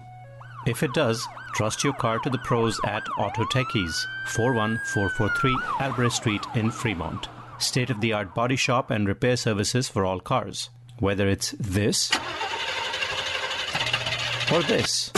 If 0.66 0.82
it 0.82 0.92
does, 0.92 1.26
trust 1.54 1.82
your 1.82 1.94
car 1.94 2.18
to 2.18 2.28
the 2.28 2.38
pros 2.38 2.78
at 2.84 3.08
Auto 3.18 3.44
Techies, 3.44 4.04
41443 4.34 5.56
Albrecht 5.80 6.14
Street 6.14 6.46
in 6.54 6.70
Fremont. 6.70 7.28
State 7.57 7.89
of 7.89 8.01
the 8.01 8.13
art 8.13 8.35
body 8.35 8.55
shop 8.55 8.91
and 8.91 9.07
repair 9.07 9.35
services 9.37 9.87
for 9.87 10.05
all 10.05 10.19
cars. 10.19 10.69
Whether 10.99 11.27
it's 11.27 11.55
this 11.59 12.11
or 14.51 14.61
this. 14.63 15.11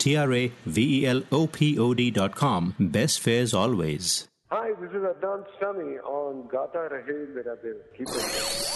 T 0.00 0.16
R 0.16 0.32
A 0.32 0.50
V 0.66 0.82
E 0.92 1.06
L 1.06 1.22
O 1.30 1.46
P 1.48 1.78
O 1.78 1.92
D.com. 1.94 2.74
Best 2.80 3.20
fares 3.20 3.52
always. 3.54 4.28
Hi, 4.50 4.68
this 4.80 4.90
is 4.90 5.02
Adnan 5.04 5.42
Sami 5.58 5.98
on 6.12 6.48
Gata 6.48 6.84
Rahe 6.90 7.18
Mera 7.34 7.56
Dil. 7.62 7.76
Keep 7.96 8.08
it. 8.10 8.70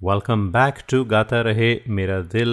Welcome 0.00 0.48
back 0.52 0.78
to 0.88 1.04
Gata 1.10 1.40
Rahe 1.42 1.68
Mera 1.90 2.18
दिल 2.32 2.50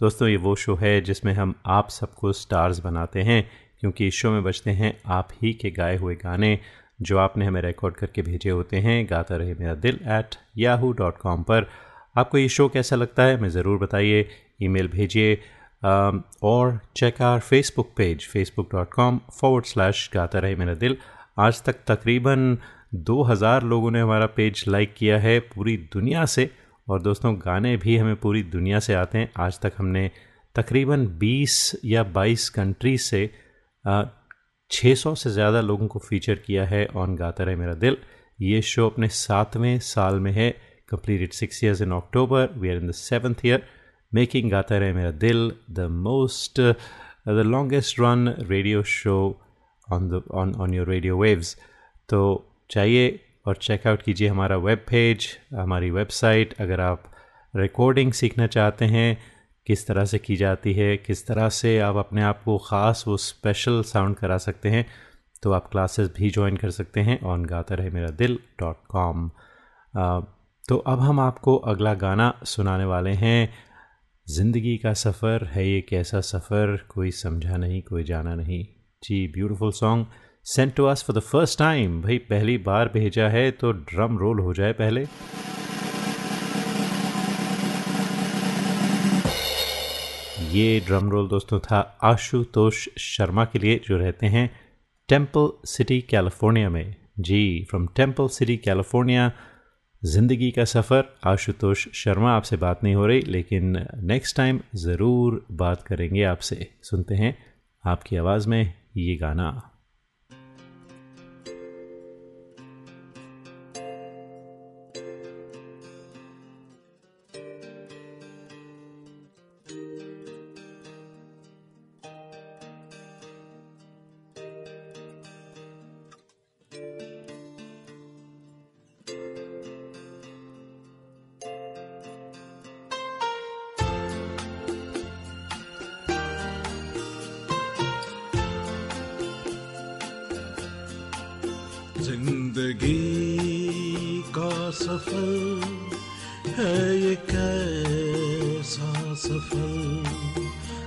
दोस्तों 0.00 0.28
ये 0.28 0.36
वो 0.38 0.54
show 0.56 0.74
है 0.76 1.00
जिसमें 1.02 1.32
हम 1.34 1.54
आप 1.76 1.88
सबको 1.90 2.32
stars 2.32 2.78
बनाते 2.80 3.22
हैं 3.22 3.42
क्योंकि 3.80 4.06
इस 4.06 4.14
शो 4.14 4.30
में 4.30 4.42
बजते 4.44 4.70
हैं 4.80 4.92
आप 5.10 5.28
ही 5.42 5.52
के 5.62 5.70
गाए 5.78 5.96
हुए 5.98 6.14
गाने 6.16 6.58
जो 7.02 7.18
आपने 7.18 7.46
हमें 7.46 7.60
रिकॉर्ड 7.62 7.96
करके 7.96 8.22
भेजे 8.22 8.50
होते 8.50 8.80
हैं 8.86 9.04
गाता 9.10 9.36
रहे 9.36 9.54
मेरा 9.60 9.74
दिल 9.86 9.98
एट 10.18 10.36
याहू 10.58 10.92
डॉट 11.00 11.18
कॉम 11.18 11.42
पर 11.50 11.68
आपको 12.16 12.38
ये 12.38 12.48
शो 12.50 12.68
कैसा 12.68 12.96
लगता 12.96 13.22
है 13.22 13.36
हमें 13.36 13.48
ज़रूर 13.50 13.78
बताइए 13.78 14.28
ईमेल 14.62 14.88
भेजिए 14.88 15.40
और 15.84 16.78
check 16.96 17.20
our 17.22 17.40
Facebook 17.40 17.92
page 17.96 18.26
Facebook 18.28 18.68
dot 18.72 18.92
com 18.94 19.20
forward 19.40 19.64
slash 19.64 20.10
Gata 20.14 20.38
Rahe 20.38 20.54
Mera 20.56 20.74
दिल। 20.74 20.96
आज 21.38 21.62
तक 21.62 21.76
तकरीबन 21.86 22.56
2000 22.94 23.62
लोगों 23.62 23.90
ने 23.90 24.00
हमारा 24.00 24.26
पेज 24.26 24.64
लाइक 24.68 24.94
किया 24.94 25.18
है 25.18 25.38
पूरी 25.54 25.76
दुनिया 25.92 26.24
से। 26.24 26.50
और 26.88 27.02
दोस्तों 27.02 27.34
गाने 27.36 27.76
भी 27.76 27.96
हमें 27.96 28.16
पूरी 28.16 28.42
दुनिया 28.42 28.78
से 28.80 28.94
आते 28.94 29.18
हैं। 29.18 29.30
आज 29.40 29.60
तक 29.60 29.72
हमने 29.78 30.10
तकरीबन 30.54 31.06
20 31.18 31.80
या 31.84 32.02
22 32.12 32.48
कंट्री 32.48 32.96
से 32.98 33.30
आ, 33.84 34.02
600 34.70 35.14
से 35.14 35.30
ज़्यादा 35.30 35.60
लोगों 35.60 35.86
को 35.86 35.98
फीचर 35.98 36.34
किया 36.34 36.64
है 36.66 36.86
ऑन 36.96 37.16
गाता 37.16 37.44
रहे 37.44 37.56
मेरा 37.56 37.74
दिल। 37.74 37.96
ये 38.42 38.62
शो 38.62 38.86
अपने 38.86 39.08
सातवें 39.08 39.78
साल 39.78 40.20
में 40.20 40.32
है। 40.32 40.54
Completed 40.92 41.34
six 41.34 41.60
years 41.64 41.80
in 41.84 41.92
October. 41.96 42.40
We 42.62 42.70
are 42.70 42.80
in 42.80 42.88
the 42.88 42.94
seventh 42.94 43.44
year, 43.44 43.58
Gata 44.14 44.80
Rahe 44.80 44.94
Mera 44.94 45.12
Dil 45.12 45.52
the 45.68 45.88
most, 45.88 46.58
uh, 46.58 46.74
the 47.24 47.44
longest 47.44 47.98
run 47.98 48.46
radio 48.48 48.82
show 48.82 49.36
on 49.88 50.08
the 50.08 50.20
on 50.30 50.54
on 50.54 50.72
your 50.72 50.86
radio 50.86 51.16
waves. 51.16 51.56
तो 52.08 52.46
चाहिए 52.70 53.24
और 53.46 53.56
checkout 53.56 54.02
कीजिए 54.02 54.28
हमारा 54.28 54.56
web 54.56 54.78
page 54.78 55.38
हमारी 55.54 55.90
website 55.90 56.54
अगर 56.60 56.80
आप 56.80 57.04
recording 57.56 58.12
सीखना 58.12 58.46
चाहते 58.46 58.84
हैं 58.84 59.18
किस 59.66 59.86
तरह 59.86 60.04
से 60.04 60.18
की 60.18 60.36
जाती 60.36 60.72
है 60.72 60.96
किस 60.96 61.26
तरह 61.26 61.48
से 61.48 61.78
आप 61.78 61.96
अपने 61.96 62.22
आप 62.22 62.42
को 62.42 62.58
ख़ास 62.58 63.04
वो 63.08 63.16
स्पेशल 63.16 63.82
साउंड 63.82 64.16
करा 64.16 64.38
सकते 64.38 64.68
हैं 64.68 64.86
तो 65.42 65.52
आप 65.52 65.70
क्लासेस 65.70 66.10
भी 66.16 66.30
ज्वाइन 66.30 66.56
कर 66.56 66.70
सकते 66.70 67.00
हैं 67.00 67.20
ऑन 67.20 67.44
गाता 67.44 67.74
रहे 67.74 67.90
मेरा 67.90 68.08
दिल 68.08 68.38
डॉट 68.60 68.76
कॉम 68.88 69.30
तो 70.68 70.76
अब 70.76 71.00
हम 71.00 71.20
आपको 71.20 71.56
अगला 71.56 71.94
गाना 71.94 72.40
सुनाने 72.44 72.84
वाले 72.84 73.10
हैं। 73.10 73.71
ज़िंदगी 74.26 74.76
का 74.78 74.92
सफ़र 74.94 75.44
है 75.52 75.66
ये 75.66 75.80
कैसा 75.80 76.20
सफ़र? 76.20 76.76
कोई 76.88 77.10
समझा 77.10 77.56
नहीं, 77.56 77.80
कोई 77.82 78.02
जाना 78.04 78.34
नहीं। 78.34 78.64
जी 79.02 79.26
beautiful 79.28 79.72
song 79.72 80.06
sent 80.46 80.74
to 80.74 80.84
us 80.84 81.02
for 81.04 81.16
the 81.16 81.20
first 81.20 81.58
time 81.58 82.00
भाई, 82.02 82.18
पहली 82.20 82.56
बार 82.58 82.88
भेजा 82.94 83.28
है 83.28 83.50
तो 83.50 83.72
ड्रम 83.72 84.18
रोल 84.18 84.40
हो 84.40 84.54
जाए 84.54 84.72
पहले। 84.72 85.04
ये 90.52 90.80
ड्रम 90.86 91.10
रोल 91.10 91.28
दोस्तों 91.28 91.60
था 91.60 91.80
आशुतोष 92.04 92.88
शर्मा 93.00 93.44
के 93.44 93.58
लिए, 93.58 93.80
जो 93.86 93.96
रहते 93.98 94.26
हैं 94.26 94.50
टेंपल 95.08 95.50
सिटी 95.66 96.00
कैलिफ़ोर्निया 96.10 96.70
में। 96.70 96.94
जी 97.20 97.66
फ्रॉम 97.70 97.86
टेंपल 97.96 98.28
सिटी 98.30 98.56
कैलिफ़ोर्निया 98.58 99.30
ज़िंदगी 100.02 100.50
का 100.50 100.64
सफ़र। 100.64 101.04
आशुतोष 101.24 101.86
शर्मा 101.94 102.30
आपसे 102.32 102.56
बात 102.56 102.82
नहीं 102.84 102.94
हो 102.94 103.06
रही, 103.06 103.20
लेकिन 103.20 103.86
नेक्स्ट 104.02 104.36
टाइम 104.36 104.60
ज़रूर 104.74 105.46
बात 105.52 105.82
करेंगे 105.82 106.22
आपसे। 106.24 106.66
सुनते 106.82 107.14
हैं 107.14 107.36
आपकी 107.84 108.16
आवाज़ 108.16 108.48
में 108.48 108.72
ये 108.96 109.16
गाना। 109.16 109.71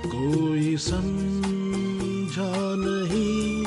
कोई 0.06 0.76
समझा 0.76 2.54
नहीं, 2.84 3.64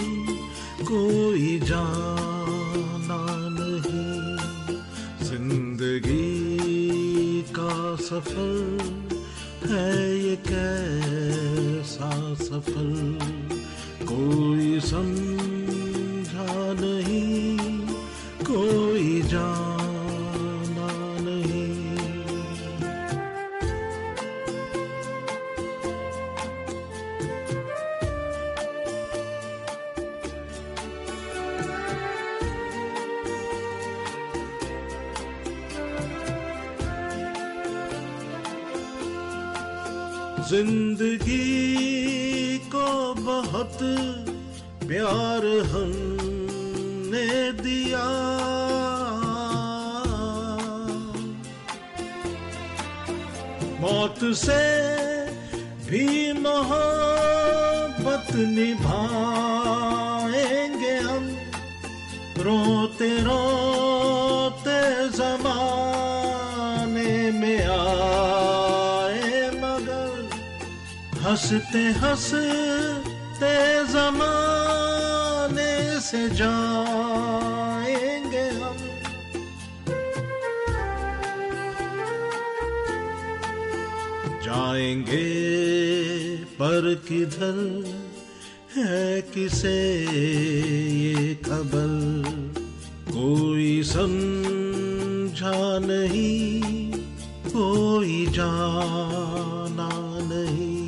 कोई 0.83 1.59
जाना 1.59 3.21
नहीं। 3.59 4.17
ज़िंदगी 5.29 6.25
का 7.59 7.95
सफ़र 7.95 8.57
है 9.69 10.19
ये 10.19 10.35
कैसा 10.49 12.11
सफ़र? 12.35 12.89
कोई 14.03 14.79
समझा 14.79 16.51
नहीं, 16.81 17.67
कोई 18.43 19.21
जाना 19.21 19.68
मौत 54.29 54.37
से 54.37 54.61
भी 55.89 56.05
मोहब्बत 56.37 58.29
निभाएँगे 58.53 59.89
हम। 61.01 61.25
रोते 62.37 63.09
रोते 63.25 64.81
जमाने 65.17 67.13
में 67.39 67.61
आए, 67.65 69.33
मगर 69.57 70.17
हँसते 71.25 71.83
हँसते 72.01 73.55
जमाने 73.93 75.73
से 76.05 76.21
जाएँगे 76.29 76.88
किधर 86.95 87.57
है, 88.75 89.21
किसे 89.21 90.05
ये 90.95 91.35
खबर? 91.35 91.89
कोई 93.11 93.83
समझा 93.83 95.79
नहीं, 95.79 96.91
कोई 97.47 98.25
जाना 98.25 99.89
नहीं। 100.23 100.79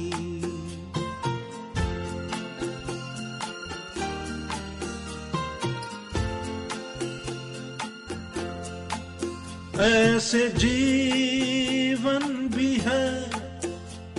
ऐसे 9.81 10.49
जीवन 10.49 12.19
भी 12.55 12.75
है, 12.75 13.31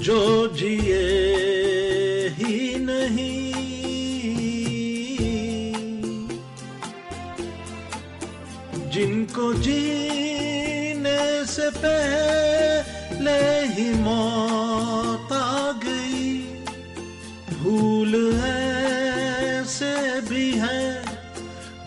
जो 0.00 0.48
जिए 0.48 1.11
जिनको 9.42 9.60
जीने 9.60 11.44
से 11.46 11.70
पहले 11.82 13.38
ही 13.74 13.88
मौत 13.94 15.32
आ 15.32 15.72
गई। 15.84 16.38
भूल 17.58 18.14
ऐसे 18.44 20.20
भी 20.20 20.46
है 20.62 21.02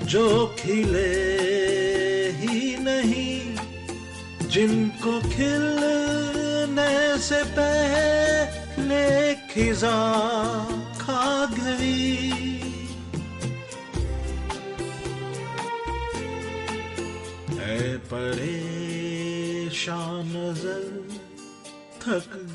जो 0.04 0.56
खिले 0.60 1.14
ही 2.42 2.76
नहीं। 2.84 3.40
जिनको 4.50 5.20
खिलने 5.30 7.18
से 7.18 7.44
पहले 7.56 9.06
खिजा 9.54 9.98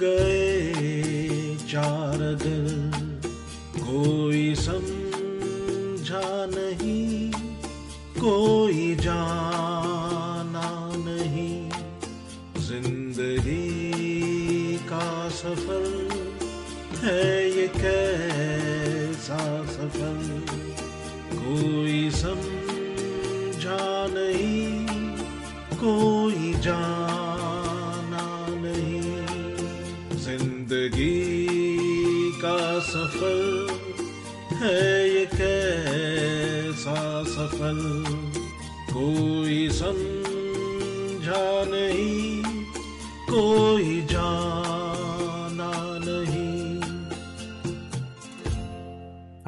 थक 0.01 0.30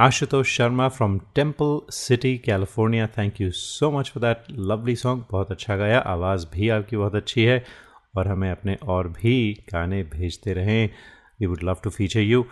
Ashutosh 0.02 0.50
Sharma 0.52 0.90
from 0.90 1.20
Temple 1.32 1.84
City, 1.88 2.36
California. 2.36 3.06
Thank 3.06 3.38
you 3.38 3.52
so 3.52 3.88
much 3.88 4.10
for 4.10 4.18
that 4.18 4.48
lovely 4.70 4.94
song. 5.02 5.20
बहुत 5.30 5.50
अच्छा 5.50 5.76
गाया 5.76 5.98
आवाज़ 6.12 6.46
भी 6.54 6.68
आपकी 6.76 6.96
बहुत 6.96 7.14
अच्छी 7.14 7.44
है 7.44 7.62
और 8.16 8.28
हमें 8.28 8.50
अपने 8.50 8.76
और 8.94 9.08
भी 9.20 9.34
गाने 9.72 10.02
भेजते 10.14 10.52
रहें 10.52 10.88
we 11.40 11.46
would 11.46 11.62
love 11.64 11.80
to 11.84 11.90
feature 11.90 12.20
you 12.20 12.44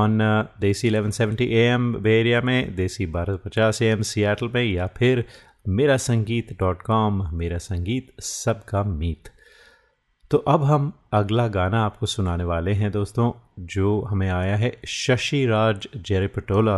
on 0.00 0.18
Desi 0.60 0.90
1170 0.90 1.48
M 1.62 1.92
bay 2.02 2.18
area 2.20 2.40
में 2.40 2.74
देसी 2.76 3.06
1250 3.06 3.82
एम 3.82 4.02
सियाटल 4.12 4.50
में 4.54 4.62
या 4.64 4.86
फिर 4.98 5.24
मेरा 5.80 5.96
संगीत 6.10 6.56
डॉट 6.60 6.82
कॉम 6.82 7.26
मेरा 7.38 7.58
संगीत 7.70 8.20
सबका 8.32 8.84
मीत 8.92 9.31
तो 10.32 10.38
अब 10.38 10.62
हम 10.64 10.92
अगला 11.12 11.48
गाना 11.48 11.84
आपको 11.84 12.06
सुनाने 12.06 12.44
वाले 12.44 12.72
हैं 12.72 12.90
दोस्तों, 12.90 13.32
जो 13.60 14.00
हमें 14.00 14.30
आया 14.30 14.56
है 14.56 14.80
शशि 14.88 15.46
राज 15.46 15.88
जेरेपटोला 15.96 16.76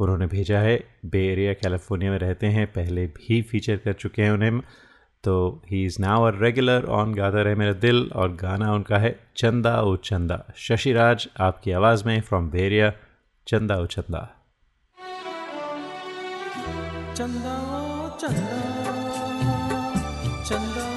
उन्होंने 0.00 0.26
भेजा 0.26 0.58
है, 0.58 0.84
बे 1.04 1.26
एरिया, 1.32 1.52
कैलिफ़ोर्निया 1.52 2.10
में 2.10 2.18
रहते 2.18 2.46
हैं, 2.46 2.66
पहले 2.66 3.06
भी 3.06 3.42
फीचर 3.42 3.76
कर 3.76 3.92
चुके 3.92 4.22
हैं 4.22 4.30
उन्हें। 4.30 4.60
तो 5.24 5.62
he 5.70 5.84
is 5.84 6.00
now 6.00 6.24
a 6.24 6.30
regular 6.40 6.84
on 6.84 7.14
Gata 7.14 7.42
Rahe 7.42 7.54
Mera 7.54 7.72
दिल, 7.72 8.10
और 8.14 8.32
गाना 8.32 8.72
उनका 8.72 8.98
है 8.98 9.20
चंदा 9.36 9.80
ओ 9.82 9.96
चंदा। 9.96 10.52
शशि 10.56 10.92
राज 10.92 11.28
आपकी 11.40 11.72
आवाज़ 11.72 12.04
में 12.04 12.20
फ्रॉम 12.20 12.50
बेरिया 12.50 12.92
चंदा 13.46 13.76
ओ 13.76 13.86
चंदा। 13.86 14.28
चंदा 17.14 17.56
ओ 17.76 18.08
चंदा 18.18 18.60
चंदा 20.44 20.95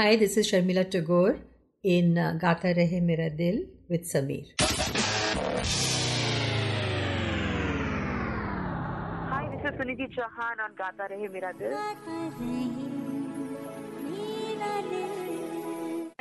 Hi, 0.00 0.16
this 0.16 0.36
is 0.38 0.50
Sharmila 0.50 0.90
Tagore 0.90 1.38
in 1.82 2.16
uh, 2.16 2.32
Gata 2.40 2.68
Rahe 2.68 3.02
Mera 3.02 3.28
Dil 3.28 3.66
with 3.90 4.10
Sameer. 4.10 4.46
Hi, 9.28 9.44
this 9.52 9.60
is 9.60 9.78
Suniti 9.78 10.06
Chauhan 10.16 10.62
on 10.64 10.74
Gata 10.78 11.06
Rahe 11.12 11.28
Mera 11.30 11.52
Dil. 11.52 11.74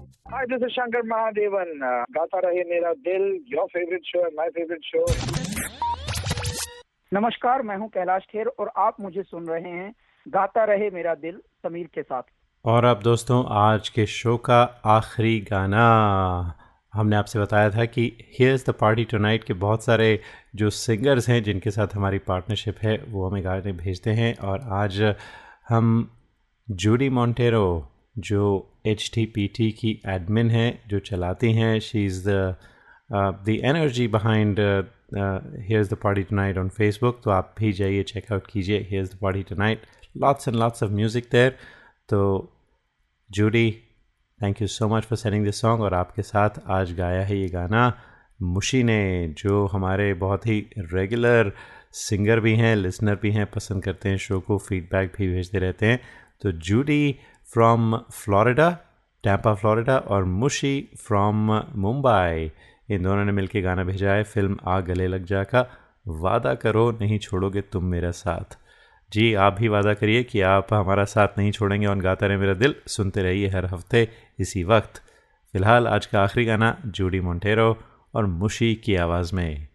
Hi, 0.00 0.44
this 0.48 0.62
is 0.62 0.72
Shankar 0.72 1.02
Mahadevan. 1.02 1.70
Uh, 1.82 2.04
Gata 2.10 2.38
Rahe 2.38 2.62
Mera 2.64 2.92
Dil 2.92 3.22
your 3.48 3.66
favourite 3.66 4.02
show 4.04 4.22
है 4.24 4.30
my 4.36 4.48
favourite 4.48 4.84
show 4.84 5.04
नमस्कार 7.12 7.62
मैं 7.62 7.76
हूँ 7.76 7.88
कैलाश 7.88 8.22
खेर 8.22 8.46
और 8.46 8.70
आप 8.78 9.00
मुझे 9.00 9.22
सुन 9.22 9.46
रहे 9.46 9.70
हैं 9.70 9.92
गाता 10.28 10.64
रहे 10.64 10.90
मेरा 10.90 11.14
दिल 11.14 11.40
समीर 11.62 11.88
के 11.94 12.02
साथ। 12.02 12.22
और 12.64 12.84
अब 12.84 13.00
दोस्तों 13.02 13.44
आज 13.48 13.88
के 13.88 14.06
शो 14.06 14.36
का 14.36 14.62
आखिरी 14.86 15.38
गाना। 15.40 15.84
हमने 16.94 17.16
आपसे 17.16 17.38
बताया 17.38 17.70
था 17.70 17.84
कि 17.84 18.12
हियर्स 18.38 18.66
द 18.70 18.70
पार्टी 18.70 19.04
टुनाइट 19.04 19.44
के 19.44 19.54
बहुत 19.54 19.84
सारे 19.84 20.20
जो 20.56 20.70
सिंगर्स 20.70 21.28
हैं 21.28 21.42
जिनके 21.42 21.70
साथ 21.70 21.94
हमारी 21.94 22.18
पार्टनरशिप 22.18 22.78
है 22.82 22.96
वो 23.08 23.28
हमें 23.28 23.44
गाने 23.44 23.72
भेजते 23.72 24.10
हैं। 24.10 24.36
और 24.38 24.60
आज 24.82 25.14
हम 25.68 26.10
जूडी 26.70 27.08
मॉन्टेरो 27.08 27.64
जो 28.20 28.42
एच 28.86 29.10
की 29.16 30.00
एडमिन 30.08 30.50
हैं, 30.50 30.80
जो 30.88 30.98
चलाती 31.00 31.52
हैं 31.52 31.78
she 31.80 32.04
is 32.06 32.22
the 32.28 32.54
the 33.12 33.58
energy 33.64 34.06
behind 34.08 34.58
here's 35.68 35.90
the 35.90 35.94
party 36.02 36.22
tonight 36.22 36.58
on 36.58 36.68
Facebook 36.68 37.20
तो 37.24 37.30
आप 37.30 37.54
भी 37.58 37.72
जाइए 37.72 38.02
चेकआउट 38.02 38.46
कीजिए 38.46 38.78
here's 38.90 39.14
the 39.14 39.18
party 39.22 39.42
tonight 39.48 39.86
lots 40.16 40.48
and 40.48 40.56
lots 40.56 40.82
of 40.82 40.90
music 40.90 41.28
there 41.32 41.56
तो 42.08 42.20
Judy 43.30 43.70
thank 44.38 44.60
you 44.62 44.68
so 44.68 44.88
much 44.88 45.04
for 45.04 45.18
sending 45.18 45.44
this 45.44 45.60
song 45.60 45.82
और 45.82 45.94
आपके 45.94 46.22
साथ 46.22 46.60
आज 46.70 46.92
गाया 46.94 47.24
है 47.24 47.38
ये 47.38 47.48
गाना 47.48 47.92
मुशी 48.42 48.82
ने, 48.82 49.34
जो 49.38 49.66
हमारे 49.66 50.12
बहुत 50.14 50.46
ही 50.46 50.58
रेगुलर 50.78 51.52
सिंगर 51.92 52.40
भी 52.40 52.54
हैं 52.56 52.74
लिसनर 52.76 53.14
भी 53.22 53.30
हैं, 53.32 53.46
पसंद 53.46 53.82
करते 53.84 54.08
हैं 54.08 54.16
शो 54.16 54.38
को 54.40 54.58
फीडबैक 54.58 55.12
भी 55.18 55.28
भेजते 55.28 55.58
रहते 55.58 55.86
हैं। 55.86 56.00
तो 56.42 56.52
Judy 56.52 57.16
from 57.52 57.96
Florida 57.96 58.78
Tampa 59.24 59.54
Florida 59.54 59.98
और 59.98 60.24
मुशी 60.24 60.88
फ्रॉम 61.06 61.36
मुंबई 61.76 62.50
इन 62.90 63.02
दोनों 63.02 63.24
ने 63.24 63.32
मिलकर 63.32 63.60
गाना 63.60 63.84
भेजा 63.84 64.12
है, 64.12 64.22
फ़िल्म 64.22 64.56
आ 64.66 64.80
गले 64.80 65.06
लग 65.06 65.24
जा 65.24 65.42
का। 65.44 65.66
वादा 66.08 66.54
करो, 66.54 66.90
नहीं 66.90 67.18
छोड़ोगे 67.18 67.60
तुम 67.60 67.84
मेरा 67.84 68.10
साथ। 68.10 68.58
जी, 69.12 69.34
आप 69.34 69.52
भी 69.52 69.68
वादा 69.68 69.94
करिए 69.94 70.22
कि 70.22 70.40
आप 70.40 70.74
हमारा 70.74 71.04
साथ 71.04 71.28
नहीं 71.38 71.52
छोड़ेंगे 71.52 71.86
और 71.86 71.98
गाता 71.98 72.26
रहे 72.26 72.36
मेरा 72.36 72.54
दिल। 72.54 72.74
सुनते 72.86 73.22
रहिए 73.22 73.48
हर 73.48 73.66
हफ़्ते 73.66 74.08
इसी 74.38 74.64
वक्त। 74.64 75.02
फ़िलहाल 75.52 75.86
आज 75.86 76.06
का 76.06 76.22
आखिरी 76.22 76.46
गाना, 76.46 76.76
जूडी 76.86 77.20
मोंटेरो 77.20 77.78
और 78.14 78.26
मुशी 78.26 78.74
की 78.74 78.96
आवाज़ 78.96 79.34
में। 79.34 79.69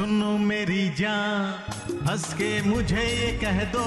सुनो 0.00 0.32
मेरी 0.40 0.84
जान, 0.96 1.40
हंस 2.08 2.22
के 2.34 2.50
मुझे 2.62 3.02
ये 3.04 3.32
कह 3.38 3.58
दो, 3.64 3.82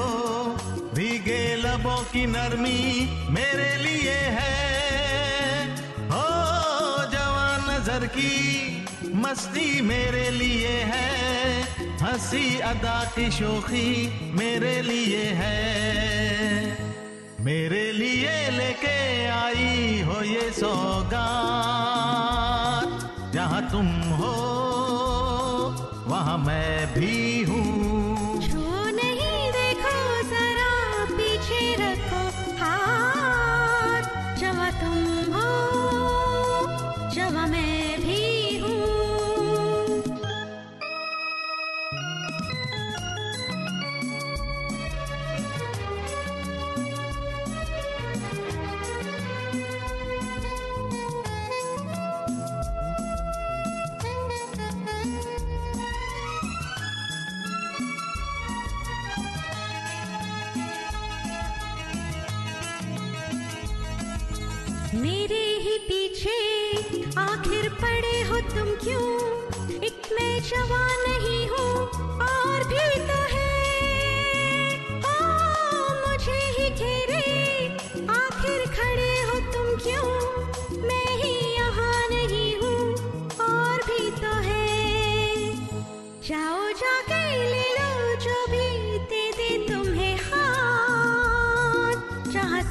भीगे 0.94 1.38
लबों 1.56 2.02
की 2.12 2.26
नरमी 2.26 2.82
मेरे 3.30 3.70
लिए 3.78 4.18
है। 4.36 4.52
हो, 6.12 6.28
जवान 7.14 7.66
नज़र 7.70 8.06
की 8.18 8.36
मस्ती 9.16 9.82
मेरे 9.82 10.30
लिए 10.30 10.76
है, 10.92 11.10
हँसी 12.04 12.60
अदा 12.70 13.00
की 13.16 13.26
शोखी 13.32 13.90
मेरे 14.38 14.76
लिए 14.82 15.24
है। 15.34 15.62
मेरे 17.42 17.86
लिए 17.92 18.36
लेके 18.52 19.00
आई 19.32 20.02
हो 20.02 20.18
ये 20.24 20.46
सौगात, 20.52 21.24
जहाँ 23.34 23.62
तुम 23.72 23.88
हो 24.22 24.34
मैं 26.38 26.94
भी 26.94 27.44
हूँ। 27.44 27.73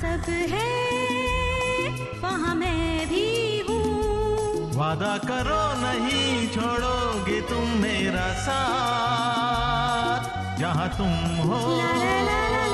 सब 0.01 0.25
है 0.53 0.71
वहाँ 2.23 2.55
मैं 2.55 3.07
भी 3.09 3.27
हूँ। 3.69 4.71
वादा 4.77 5.17
करो 5.29 5.63
नहीं 5.83 6.49
छोड़ोगे 6.55 7.41
तुम 7.51 7.65
मेरा 7.83 8.29
साथ। 8.47 10.23
जहाँ 10.61 10.89
तुम 10.99 11.13
हो 11.49 11.59
वहाँ 11.59 12.72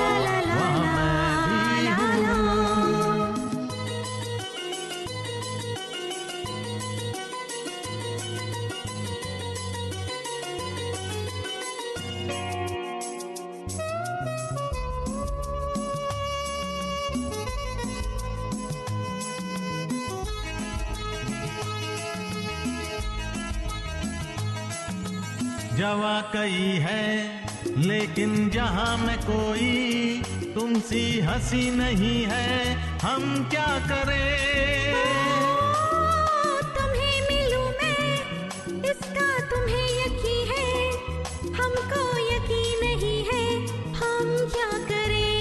जवा 25.89 26.17
कई 26.33 26.65
है 26.85 27.05
लेकिन 27.89 28.31
जहाँ 28.53 28.93
में 28.97 29.17
कोई 29.21 29.69
तुमसी 30.55 31.03
हँसी 31.27 31.63
नहीं 31.77 32.19
है 32.31 32.49
हम 33.03 33.21
क्या 33.49 33.69
करें? 33.89 34.29
तुम्हें 36.75 37.17
मिलूं 37.29 37.67
मैं 37.79 38.03
इसका 38.91 39.29
तुम्हें 39.51 39.87
यकीन 40.01 40.47
है 40.51 40.69
हमको 41.57 42.01
यकीन 42.25 42.69
नहीं 42.85 43.19
है 43.31 43.45
हम 44.01 44.25
क्या 44.55 44.71
करें? 44.91 45.33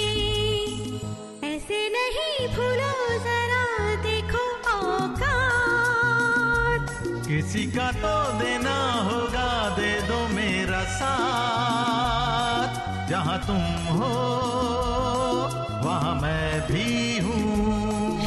ऐसे 1.53 1.79
नहीं 1.99 2.35
भूलो 2.57 2.95
जरा 3.29 3.65
देखो 4.09 4.45
औकात। 4.79 6.85
किसी 7.29 7.65
का 7.77 7.89
तो 8.05 8.15
देना 8.39 8.77
मेरा 9.09 9.19
साथ। 11.01 12.71
जहाँ 13.11 13.39
तुम 13.47 13.63
हो 13.99 14.13
वहाँ 15.87 16.15
मैं 16.23 16.61
भी 16.71 16.87
हूँ। 17.27 17.47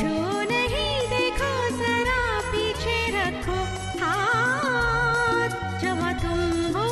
जो 0.02 0.14
नहीं 0.52 0.94
देखो 1.14 1.52
जरा 1.82 2.22
पीछे 2.52 2.98
रखो 3.18 3.58
हाथ। 4.04 5.52
जवा 5.84 6.12
तुम 6.24 6.42
हो 6.78 6.88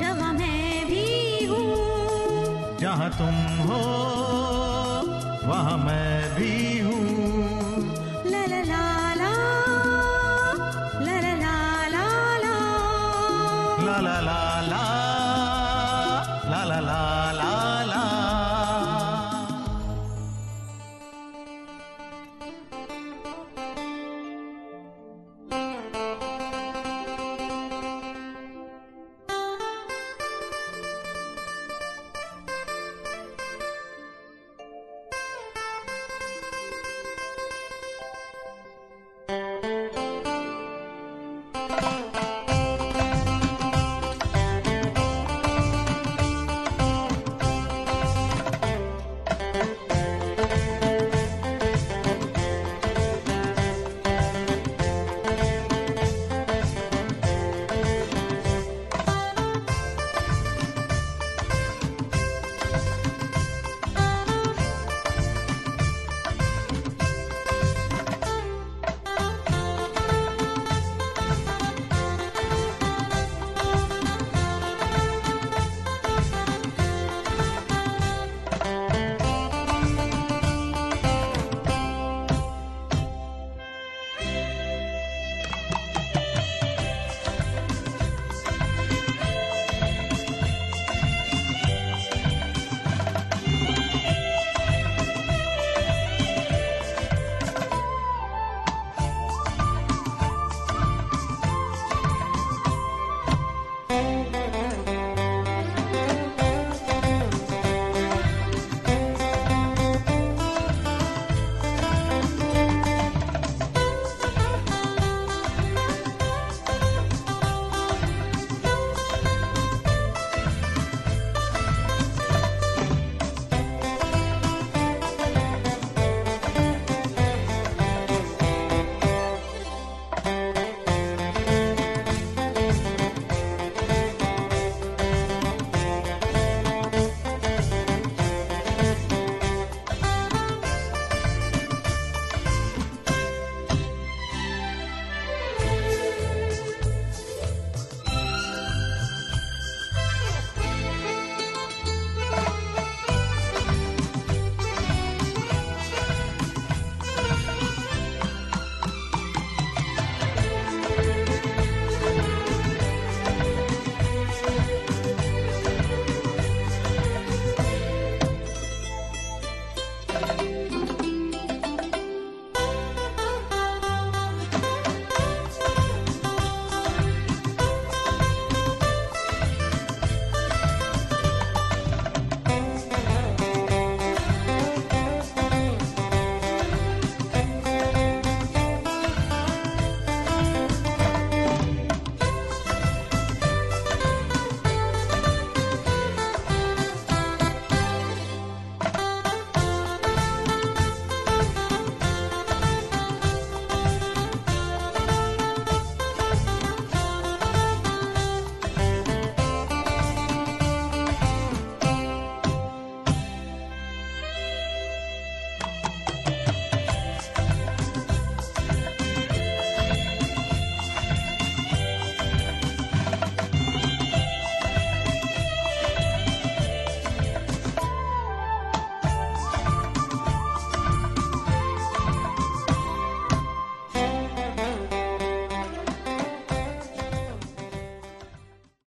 जवा 0.00 0.30
मैं 0.40 0.72
भी 0.90 1.06
हूँ। 1.50 1.68
जहाँ 2.80 3.10
तुम 3.18 3.36
हो 3.68 3.82
वहाँ 5.48 5.76
मैं 5.78 6.13